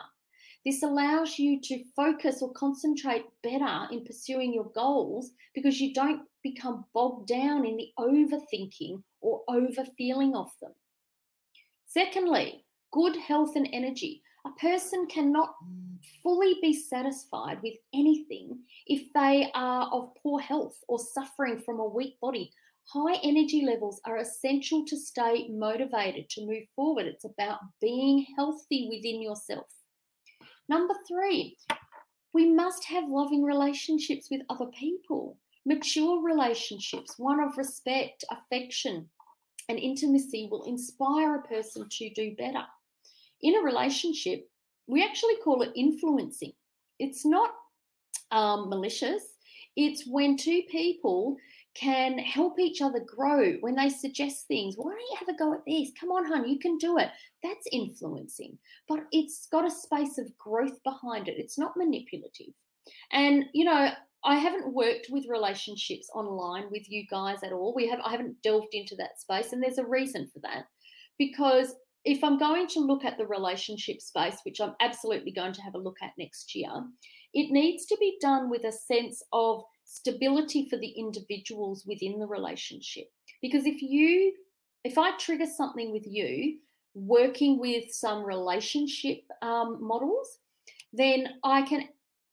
This 0.64 0.82
allows 0.82 1.38
you 1.38 1.60
to 1.62 1.84
focus 1.94 2.42
or 2.42 2.52
concentrate 2.52 3.24
better 3.42 3.86
in 3.92 4.04
pursuing 4.04 4.52
your 4.52 4.70
goals 4.74 5.30
because 5.54 5.80
you 5.80 5.94
don't 5.94 6.22
become 6.42 6.84
bogged 6.92 7.28
down 7.28 7.64
in 7.64 7.76
the 7.76 7.90
overthinking 7.98 9.02
or 9.20 9.42
overfeeling 9.48 10.34
of 10.34 10.50
them. 10.60 10.72
Secondly, 11.88 12.64
good 12.92 13.16
health 13.16 13.56
and 13.56 13.68
energy. 13.72 14.22
A 14.46 14.50
person 14.60 15.06
cannot 15.06 15.54
fully 16.22 16.58
be 16.60 16.72
satisfied 16.72 17.58
with 17.62 17.74
anything 17.94 18.58
if 18.86 19.10
they 19.14 19.50
are 19.54 19.88
of 19.90 20.14
poor 20.22 20.38
health 20.38 20.76
or 20.86 20.98
suffering 20.98 21.60
from 21.64 21.80
a 21.80 21.88
weak 21.88 22.20
body. 22.20 22.52
High 22.92 23.16
energy 23.22 23.64
levels 23.64 24.00
are 24.04 24.18
essential 24.18 24.84
to 24.86 24.96
stay 24.96 25.48
motivated 25.48 26.28
to 26.30 26.46
move 26.46 26.64
forward. 26.76 27.06
It's 27.06 27.24
about 27.24 27.60
being 27.80 28.26
healthy 28.36 28.88
within 28.90 29.22
yourself. 29.22 29.66
Number 30.68 30.94
three, 31.06 31.56
we 32.34 32.50
must 32.50 32.84
have 32.84 33.08
loving 33.08 33.42
relationships 33.44 34.28
with 34.30 34.42
other 34.50 34.66
people, 34.78 35.38
mature 35.64 36.22
relationships, 36.22 37.14
one 37.18 37.40
of 37.40 37.56
respect, 37.56 38.24
affection, 38.30 39.08
and 39.68 39.78
intimacy 39.78 40.48
will 40.50 40.64
inspire 40.64 41.36
a 41.36 41.42
person 41.42 41.86
to 41.90 42.10
do 42.14 42.34
better. 42.36 42.64
In 43.42 43.56
a 43.56 43.60
relationship, 43.64 44.48
we 44.86 45.04
actually 45.04 45.36
call 45.44 45.62
it 45.62 45.72
influencing. 45.76 46.52
It's 46.98 47.24
not 47.24 47.50
um, 48.30 48.68
malicious, 48.68 49.22
it's 49.76 50.06
when 50.06 50.36
two 50.36 50.62
people 50.70 51.36
can 51.74 52.18
help 52.18 52.58
each 52.58 52.82
other 52.82 52.98
grow 53.00 53.52
when 53.60 53.76
they 53.76 53.88
suggest 53.88 54.48
things. 54.48 54.74
Why 54.76 54.90
don't 54.90 55.00
you 55.00 55.16
have 55.20 55.28
a 55.28 55.38
go 55.38 55.54
at 55.54 55.64
this? 55.66 55.92
Come 55.98 56.10
on, 56.10 56.26
hon, 56.26 56.48
you 56.48 56.58
can 56.58 56.76
do 56.78 56.98
it. 56.98 57.10
That's 57.44 57.68
influencing, 57.70 58.58
but 58.88 59.04
it's 59.12 59.46
got 59.52 59.66
a 59.66 59.70
space 59.70 60.18
of 60.18 60.36
growth 60.36 60.82
behind 60.82 61.28
it. 61.28 61.36
It's 61.38 61.58
not 61.58 61.76
manipulative. 61.76 62.54
And, 63.12 63.44
you 63.52 63.64
know, 63.64 63.90
I 64.24 64.36
haven't 64.36 64.74
worked 64.74 65.06
with 65.10 65.28
relationships 65.28 66.08
online 66.14 66.64
with 66.70 66.90
you 66.90 67.04
guys 67.10 67.42
at 67.42 67.52
all. 67.52 67.72
We 67.74 67.88
have 67.88 68.00
I 68.04 68.10
haven't 68.10 68.42
delved 68.42 68.72
into 68.72 68.96
that 68.96 69.20
space 69.20 69.52
and 69.52 69.62
there's 69.62 69.78
a 69.78 69.86
reason 69.86 70.28
for 70.32 70.40
that. 70.40 70.64
Because 71.18 71.74
if 72.04 72.22
I'm 72.22 72.38
going 72.38 72.66
to 72.68 72.80
look 72.80 73.04
at 73.04 73.18
the 73.18 73.26
relationship 73.26 74.00
space, 74.00 74.36
which 74.44 74.60
I'm 74.60 74.74
absolutely 74.80 75.32
going 75.32 75.52
to 75.52 75.62
have 75.62 75.74
a 75.74 75.78
look 75.78 75.96
at 76.02 76.12
next 76.18 76.54
year, 76.54 76.70
it 77.34 77.50
needs 77.50 77.86
to 77.86 77.96
be 78.00 78.16
done 78.20 78.48
with 78.50 78.64
a 78.64 78.72
sense 78.72 79.22
of 79.32 79.62
stability 79.84 80.68
for 80.68 80.78
the 80.78 80.90
individuals 80.90 81.84
within 81.86 82.18
the 82.18 82.26
relationship. 82.26 83.06
Because 83.42 83.66
if 83.66 83.82
you 83.82 84.32
if 84.84 84.96
I 84.96 85.16
trigger 85.18 85.46
something 85.46 85.92
with 85.92 86.06
you, 86.06 86.58
working 86.94 87.58
with 87.58 87.92
some 87.92 88.24
relationship 88.24 89.18
um, 89.42 89.78
models, 89.80 90.38
then 90.92 91.28
I 91.44 91.62
can 91.62 91.88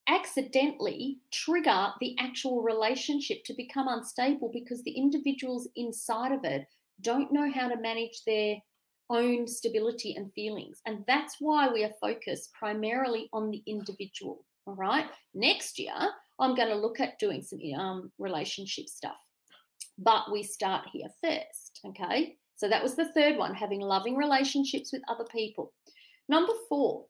accidentally 0.08 1.18
trigger 1.32 1.90
the 2.00 2.16
actual 2.20 2.62
relationship 2.62 3.44
to 3.46 3.54
become 3.54 3.88
unstable 3.88 4.50
because 4.54 4.84
the 4.84 4.92
individuals 4.92 5.68
inside 5.76 6.32
of 6.32 6.44
it 6.44 6.68
don't 7.02 7.32
know 7.32 7.52
how 7.52 7.68
to 7.68 7.78
manage 7.78 8.24
their 8.26 8.58
own 9.10 9.48
stability 9.48 10.16
and 10.16 10.32
feelings. 10.34 10.82
And 10.86 11.04
that's 11.08 11.38
why 11.40 11.70
we 11.70 11.84
are 11.84 11.94
focused 12.02 12.54
primarily 12.54 13.30
on 13.34 13.52
the 13.52 13.64
individual. 13.68 14.46
All 14.66 14.76
right. 14.76 15.06
Next 15.34 15.78
year, 15.78 15.94
I'm 16.40 16.56
going 16.56 16.70
to 16.70 16.76
look 16.76 17.00
at 17.00 17.20
doing 17.20 17.42
some 17.42 17.60
um, 17.78 18.12
relationship 18.18 18.88
stuff. 18.88 19.18
But 19.98 20.32
we 20.32 20.44
start 20.44 20.88
here 20.92 21.08
first. 21.24 21.82
Okay. 21.86 22.36
So 22.56 22.68
that 22.70 22.82
was 22.82 22.96
the 22.96 23.12
third 23.14 23.38
one 23.38 23.54
having 23.54 23.82
loving 23.82 24.16
relationships 24.16 24.92
with 24.92 25.04
other 25.08 25.26
people. 25.32 25.74
Number 26.30 26.54
four, 26.70 27.06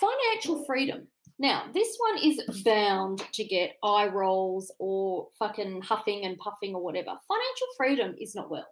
financial 0.00 0.64
freedom. 0.64 1.06
Now, 1.38 1.64
this 1.74 1.96
one 1.98 2.18
is 2.22 2.62
bound 2.64 3.22
to 3.32 3.44
get 3.44 3.76
eye 3.84 4.08
rolls 4.08 4.72
or 4.78 5.28
fucking 5.38 5.82
huffing 5.82 6.24
and 6.24 6.38
puffing 6.38 6.74
or 6.74 6.82
whatever. 6.82 7.10
Financial 7.28 7.66
freedom 7.76 8.14
is 8.20 8.34
not 8.34 8.50
wealth. 8.50 8.64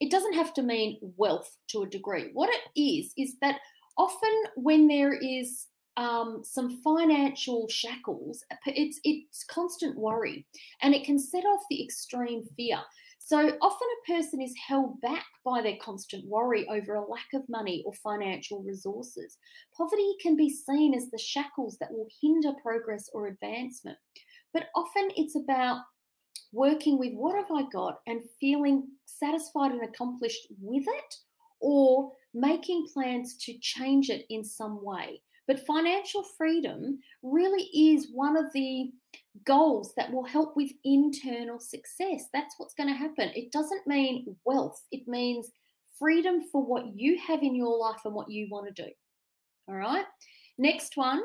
It 0.00 0.10
doesn't 0.10 0.34
have 0.34 0.52
to 0.54 0.62
mean 0.62 0.98
wealth 1.16 1.50
to 1.70 1.82
a 1.82 1.88
degree. 1.88 2.30
What 2.32 2.50
it 2.50 2.80
is, 2.80 3.12
is 3.16 3.36
that 3.40 3.60
often 3.96 4.30
when 4.56 4.88
there 4.88 5.12
is 5.12 5.66
um, 5.96 6.42
some 6.44 6.80
financial 6.82 7.68
shackles, 7.68 8.44
it's 8.66 9.00
it's 9.02 9.44
constant 9.44 9.98
worry, 9.98 10.46
and 10.82 10.94
it 10.94 11.04
can 11.04 11.18
set 11.18 11.44
off 11.44 11.62
the 11.68 11.82
extreme 11.82 12.44
fear. 12.56 12.78
So 13.28 13.36
often 13.60 13.88
a 13.92 14.10
person 14.10 14.40
is 14.40 14.54
held 14.66 15.02
back 15.02 15.26
by 15.44 15.60
their 15.60 15.76
constant 15.82 16.24
worry 16.26 16.66
over 16.66 16.94
a 16.94 17.06
lack 17.06 17.26
of 17.34 17.46
money 17.50 17.82
or 17.84 17.92
financial 17.92 18.62
resources. 18.62 19.36
Poverty 19.76 20.14
can 20.22 20.34
be 20.34 20.48
seen 20.48 20.94
as 20.94 21.10
the 21.10 21.18
shackles 21.18 21.76
that 21.78 21.92
will 21.92 22.08
hinder 22.22 22.52
progress 22.62 23.10
or 23.12 23.26
advancement. 23.26 23.98
But 24.54 24.68
often 24.74 25.10
it's 25.14 25.36
about 25.36 25.82
working 26.54 26.98
with 26.98 27.12
what 27.12 27.36
have 27.36 27.54
I 27.54 27.68
got 27.70 27.98
and 28.06 28.22
feeling 28.40 28.88
satisfied 29.04 29.72
and 29.72 29.82
accomplished 29.82 30.46
with 30.58 30.84
it 30.88 31.14
or 31.60 32.12
making 32.32 32.86
plans 32.94 33.36
to 33.44 33.58
change 33.60 34.08
it 34.08 34.24
in 34.30 34.42
some 34.42 34.82
way. 34.82 35.20
But 35.48 35.66
financial 35.66 36.22
freedom 36.22 36.98
really 37.22 37.64
is 37.74 38.10
one 38.12 38.36
of 38.36 38.52
the 38.52 38.92
goals 39.44 39.94
that 39.96 40.12
will 40.12 40.24
help 40.24 40.54
with 40.56 40.70
internal 40.84 41.58
success. 41.58 42.26
That's 42.34 42.54
what's 42.58 42.74
going 42.74 42.90
to 42.90 42.94
happen. 42.94 43.32
It 43.34 43.50
doesn't 43.50 43.86
mean 43.86 44.36
wealth, 44.44 44.80
it 44.92 45.08
means 45.08 45.50
freedom 45.98 46.44
for 46.52 46.62
what 46.64 46.94
you 46.94 47.18
have 47.26 47.42
in 47.42 47.56
your 47.56 47.76
life 47.76 48.02
and 48.04 48.14
what 48.14 48.30
you 48.30 48.46
want 48.50 48.68
to 48.68 48.82
do. 48.84 48.90
All 49.68 49.74
right. 49.74 50.04
Next 50.58 50.96
one 50.96 51.22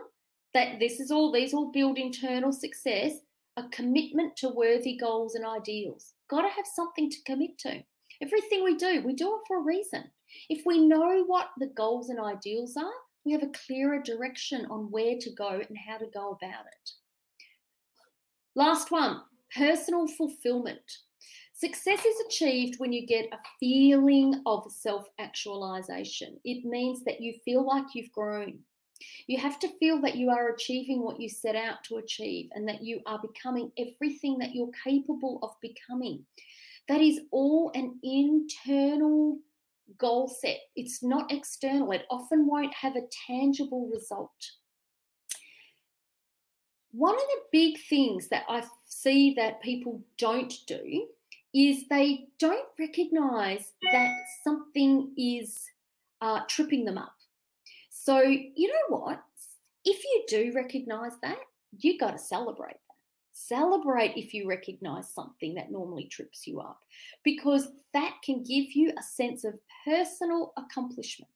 that 0.53 0.79
this 0.79 0.99
is 0.99 1.12
all, 1.12 1.31
these 1.31 1.53
all 1.53 1.71
build 1.71 1.97
internal 1.97 2.51
success, 2.51 3.13
a 3.57 3.63
commitment 3.69 4.36
to 4.38 4.49
worthy 4.49 4.97
goals 4.97 5.36
and 5.36 5.45
ideals. 5.45 6.13
Got 6.29 6.43
to 6.43 6.49
have 6.49 6.65
something 6.73 7.09
to 7.09 7.23
commit 7.25 7.57
to. 7.59 7.83
Everything 8.21 8.63
we 8.63 8.77
do, 8.77 9.01
we 9.03 9.13
do 9.13 9.36
it 9.36 9.41
for 9.47 9.57
a 9.59 9.63
reason. 9.63 10.05
If 10.49 10.65
we 10.65 10.79
know 10.79 11.23
what 11.25 11.49
the 11.59 11.67
goals 11.75 12.09
and 12.09 12.19
ideals 12.19 12.77
are, 12.77 12.91
we 13.25 13.31
have 13.31 13.43
a 13.43 13.51
clearer 13.65 14.01
direction 14.01 14.65
on 14.69 14.91
where 14.91 15.15
to 15.19 15.31
go 15.31 15.49
and 15.49 15.77
how 15.77 15.97
to 15.97 16.07
go 16.13 16.31
about 16.31 16.65
it. 16.65 16.91
Last 18.55 18.91
one 18.91 19.21
personal 19.55 20.07
fulfillment. 20.07 20.81
Success 21.53 22.03
is 22.03 22.15
achieved 22.27 22.79
when 22.79 22.91
you 22.91 23.05
get 23.05 23.25
a 23.31 23.38
feeling 23.59 24.41
of 24.45 24.69
self 24.71 25.07
actualization. 25.19 26.39
It 26.43 26.65
means 26.65 27.03
that 27.05 27.21
you 27.21 27.36
feel 27.45 27.65
like 27.65 27.86
you've 27.93 28.12
grown. 28.12 28.59
You 29.27 29.38
have 29.39 29.59
to 29.59 29.77
feel 29.79 30.01
that 30.01 30.15
you 30.15 30.29
are 30.29 30.49
achieving 30.49 31.01
what 31.01 31.19
you 31.19 31.29
set 31.29 31.55
out 31.55 31.83
to 31.86 31.97
achieve 31.97 32.49
and 32.53 32.67
that 32.67 32.83
you 32.83 33.01
are 33.05 33.19
becoming 33.19 33.71
everything 33.77 34.38
that 34.39 34.53
you're 34.53 34.71
capable 34.83 35.39
of 35.41 35.51
becoming. 35.62 36.25
That 36.88 37.01
is 37.01 37.21
all 37.31 37.71
an 37.75 37.99
internal 38.03 39.39
goal 39.97 40.27
set. 40.27 40.57
It's 40.75 41.03
not 41.03 41.31
external. 41.31 41.91
It 41.91 42.05
often 42.09 42.47
won't 42.47 42.73
have 42.73 42.95
a 42.95 43.07
tangible 43.27 43.89
result. 43.93 44.31
One 46.91 47.15
of 47.15 47.21
the 47.21 47.41
big 47.51 47.77
things 47.89 48.27
that 48.29 48.43
I 48.47 48.63
see 48.87 49.33
that 49.35 49.61
people 49.61 50.01
don't 50.17 50.53
do 50.67 51.07
is 51.53 51.87
they 51.89 52.25
don't 52.39 52.67
recognize 52.79 53.73
that 53.91 54.11
something 54.43 55.11
is 55.17 55.65
uh, 56.21 56.41
tripping 56.47 56.85
them 56.85 56.97
up. 56.97 57.15
So, 57.89 58.19
you 58.21 58.67
know 58.67 58.97
what? 58.97 59.23
If 59.85 60.03
you 60.03 60.23
do 60.27 60.51
recognize 60.55 61.13
that, 61.21 61.37
you've 61.79 61.99
got 61.99 62.11
to 62.11 62.17
celebrate 62.17 62.77
Celebrate 63.33 64.15
if 64.15 64.31
you 64.31 64.47
recognize 64.47 65.09
something 65.09 65.55
that 65.55 65.71
normally 65.71 66.05
trips 66.05 66.45
you 66.45 66.59
up, 66.59 66.81
because 67.23 67.69
that 67.93 68.13
can 68.23 68.43
give 68.43 68.71
you 68.73 68.93
a 68.97 69.01
sense 69.01 69.43
of 69.43 69.59
personal 69.83 70.53
accomplishment. 70.55 71.31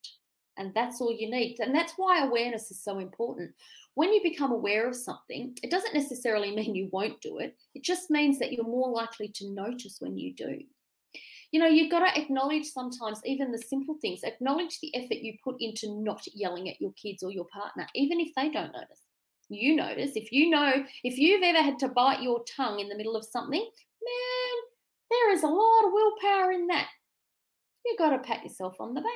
And 0.57 0.71
that's 0.75 1.01
all 1.01 1.11
you 1.11 1.29
need. 1.29 1.59
And 1.59 1.73
that's 1.73 1.93
why 1.97 2.23
awareness 2.23 2.69
is 2.69 2.83
so 2.83 2.99
important. 2.99 3.51
When 3.95 4.13
you 4.13 4.21
become 4.21 4.51
aware 4.51 4.87
of 4.87 4.95
something, 4.95 5.57
it 5.63 5.71
doesn't 5.71 5.95
necessarily 5.95 6.51
mean 6.55 6.75
you 6.75 6.87
won't 6.91 7.19
do 7.19 7.39
it, 7.39 7.57
it 7.73 7.83
just 7.83 8.11
means 8.11 8.37
that 8.39 8.53
you're 8.53 8.63
more 8.63 8.89
likely 8.91 9.29
to 9.29 9.49
notice 9.49 9.97
when 9.99 10.17
you 10.17 10.35
do. 10.35 10.59
You 11.51 11.59
know, 11.59 11.67
you've 11.67 11.89
got 11.89 12.05
to 12.05 12.21
acknowledge 12.21 12.65
sometimes 12.65 13.21
even 13.25 13.51
the 13.51 13.57
simple 13.57 13.95
things, 14.01 14.21
acknowledge 14.23 14.79
the 14.81 14.93
effort 14.95 15.23
you 15.23 15.35
put 15.43 15.55
into 15.59 15.99
not 16.03 16.21
yelling 16.35 16.69
at 16.69 16.79
your 16.79 16.91
kids 16.93 17.23
or 17.23 17.31
your 17.31 17.45
partner, 17.45 17.87
even 17.95 18.19
if 18.19 18.35
they 18.35 18.51
don't 18.51 18.73
notice 18.73 19.06
you 19.49 19.75
notice, 19.75 20.11
if 20.15 20.31
you 20.31 20.49
know, 20.49 20.83
if 21.03 21.17
you've 21.17 21.43
ever 21.43 21.61
had 21.61 21.79
to 21.79 21.87
bite 21.87 22.21
your 22.21 22.43
tongue 22.55 22.79
in 22.79 22.89
the 22.89 22.97
middle 22.97 23.15
of 23.15 23.25
something, 23.25 23.61
man, 23.61 24.57
there 25.09 25.33
is 25.33 25.43
a 25.43 25.47
lot 25.47 25.85
of 25.85 25.93
willpower 25.93 26.51
in 26.51 26.67
that. 26.67 26.87
You've 27.85 27.97
got 27.97 28.09
to 28.09 28.19
pat 28.19 28.43
yourself 28.43 28.75
on 28.79 28.93
the 28.93 29.01
back. 29.01 29.11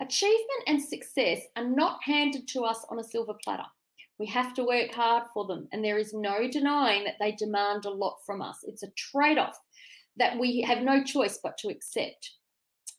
Achievement 0.00 0.64
and 0.66 0.82
success 0.82 1.40
are 1.56 1.68
not 1.68 1.98
handed 2.02 2.46
to 2.48 2.62
us 2.62 2.84
on 2.90 2.98
a 2.98 3.04
silver 3.04 3.34
platter. 3.44 3.64
We 4.18 4.26
have 4.26 4.54
to 4.54 4.64
work 4.64 4.92
hard 4.92 5.24
for 5.32 5.46
them, 5.46 5.68
and 5.72 5.84
there 5.84 5.98
is 5.98 6.14
no 6.14 6.48
denying 6.48 7.04
that 7.04 7.16
they 7.18 7.32
demand 7.32 7.84
a 7.84 7.90
lot 7.90 8.18
from 8.24 8.40
us. 8.42 8.58
It's 8.62 8.84
a 8.84 8.92
trade 8.96 9.38
off 9.38 9.58
that 10.16 10.38
we 10.38 10.60
have 10.60 10.82
no 10.82 11.02
choice 11.02 11.40
but 11.42 11.58
to 11.58 11.68
accept. 11.68 12.30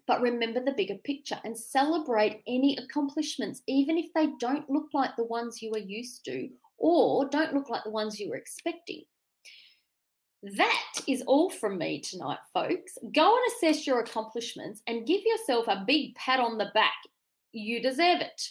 But 0.08 0.22
remember 0.22 0.64
the 0.64 0.74
bigger 0.74 0.98
picture 1.04 1.40
and 1.44 1.58
celebrate 1.58 2.44
any 2.48 2.78
accomplishments, 2.78 3.62
even 3.68 3.98
if 3.98 4.14
they 4.14 4.28
don't 4.40 4.70
look 4.70 4.88
like 4.94 5.16
the 5.16 5.24
ones 5.24 5.62
you 5.62 5.72
are 5.74 5.80
used 5.80 6.24
to 6.26 6.50
or 6.78 7.28
don't 7.30 7.54
look 7.54 7.70
like 7.70 7.84
the 7.84 7.90
ones 7.90 8.20
you 8.20 8.30
were 8.30 8.36
expecting. 8.36 9.04
That 10.44 10.92
is 11.08 11.24
all 11.26 11.50
from 11.50 11.80
me 11.80 12.02
tonight, 12.02 12.38
folks. 12.54 12.98
Go 13.16 13.36
and 13.36 13.52
assess 13.52 13.88
your 13.88 14.00
accomplishments 14.00 14.82
and 14.86 15.08
give 15.08 15.22
yourself 15.26 15.68
a 15.68 15.84
big 15.88 16.14
pat 16.16 16.40
on 16.40 16.60
the 16.60 16.70
back. 16.76 16.94
You 17.52 17.82
deserve 17.82 18.22
it. 18.22 18.42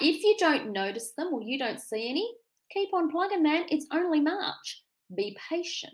If 0.00 0.22
you 0.22 0.36
don't 0.38 0.72
notice 0.72 1.12
them 1.16 1.32
or 1.32 1.42
you 1.42 1.58
don't 1.58 1.80
see 1.80 2.08
any, 2.08 2.32
keep 2.70 2.94
on 2.94 3.10
plugging, 3.10 3.42
man. 3.42 3.64
It's 3.70 3.86
only 3.92 4.20
March. 4.20 4.84
Be 5.16 5.36
patient. 5.50 5.92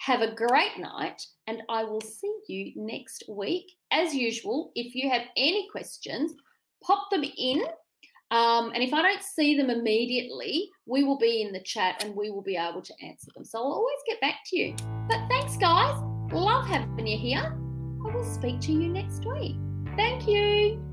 Have 0.00 0.22
a 0.22 0.34
great 0.34 0.78
night, 0.78 1.22
and 1.46 1.62
I 1.68 1.84
will 1.84 2.00
see 2.00 2.34
you 2.48 2.72
next 2.74 3.24
week. 3.28 3.66
As 3.92 4.14
usual, 4.14 4.72
if 4.74 4.94
you 4.94 5.10
have 5.10 5.22
any 5.36 5.68
questions, 5.70 6.32
pop 6.82 7.10
them 7.10 7.22
in. 7.22 7.62
Um, 8.30 8.72
and 8.74 8.82
if 8.82 8.94
I 8.94 9.02
don't 9.02 9.22
see 9.22 9.58
them 9.58 9.68
immediately, 9.68 10.70
we 10.86 11.04
will 11.04 11.18
be 11.18 11.42
in 11.42 11.52
the 11.52 11.60
chat 11.60 12.02
and 12.02 12.16
we 12.16 12.30
will 12.30 12.42
be 12.42 12.56
able 12.56 12.80
to 12.80 12.94
answer 13.02 13.30
them. 13.34 13.44
So 13.44 13.58
I'll 13.58 13.72
always 13.72 13.98
get 14.06 14.20
back 14.22 14.36
to 14.46 14.58
you. 14.58 14.74
But 15.06 15.28
thanks, 15.28 15.58
guys. 15.58 16.00
Love 16.32 16.66
having 16.66 17.06
you 17.06 17.18
here. 17.18 17.58
I 18.08 18.14
will 18.14 18.24
speak 18.24 18.58
to 18.60 18.72
you 18.72 18.88
next 18.88 19.26
week. 19.26 19.56
Thank 19.96 20.26
you. 20.26 20.89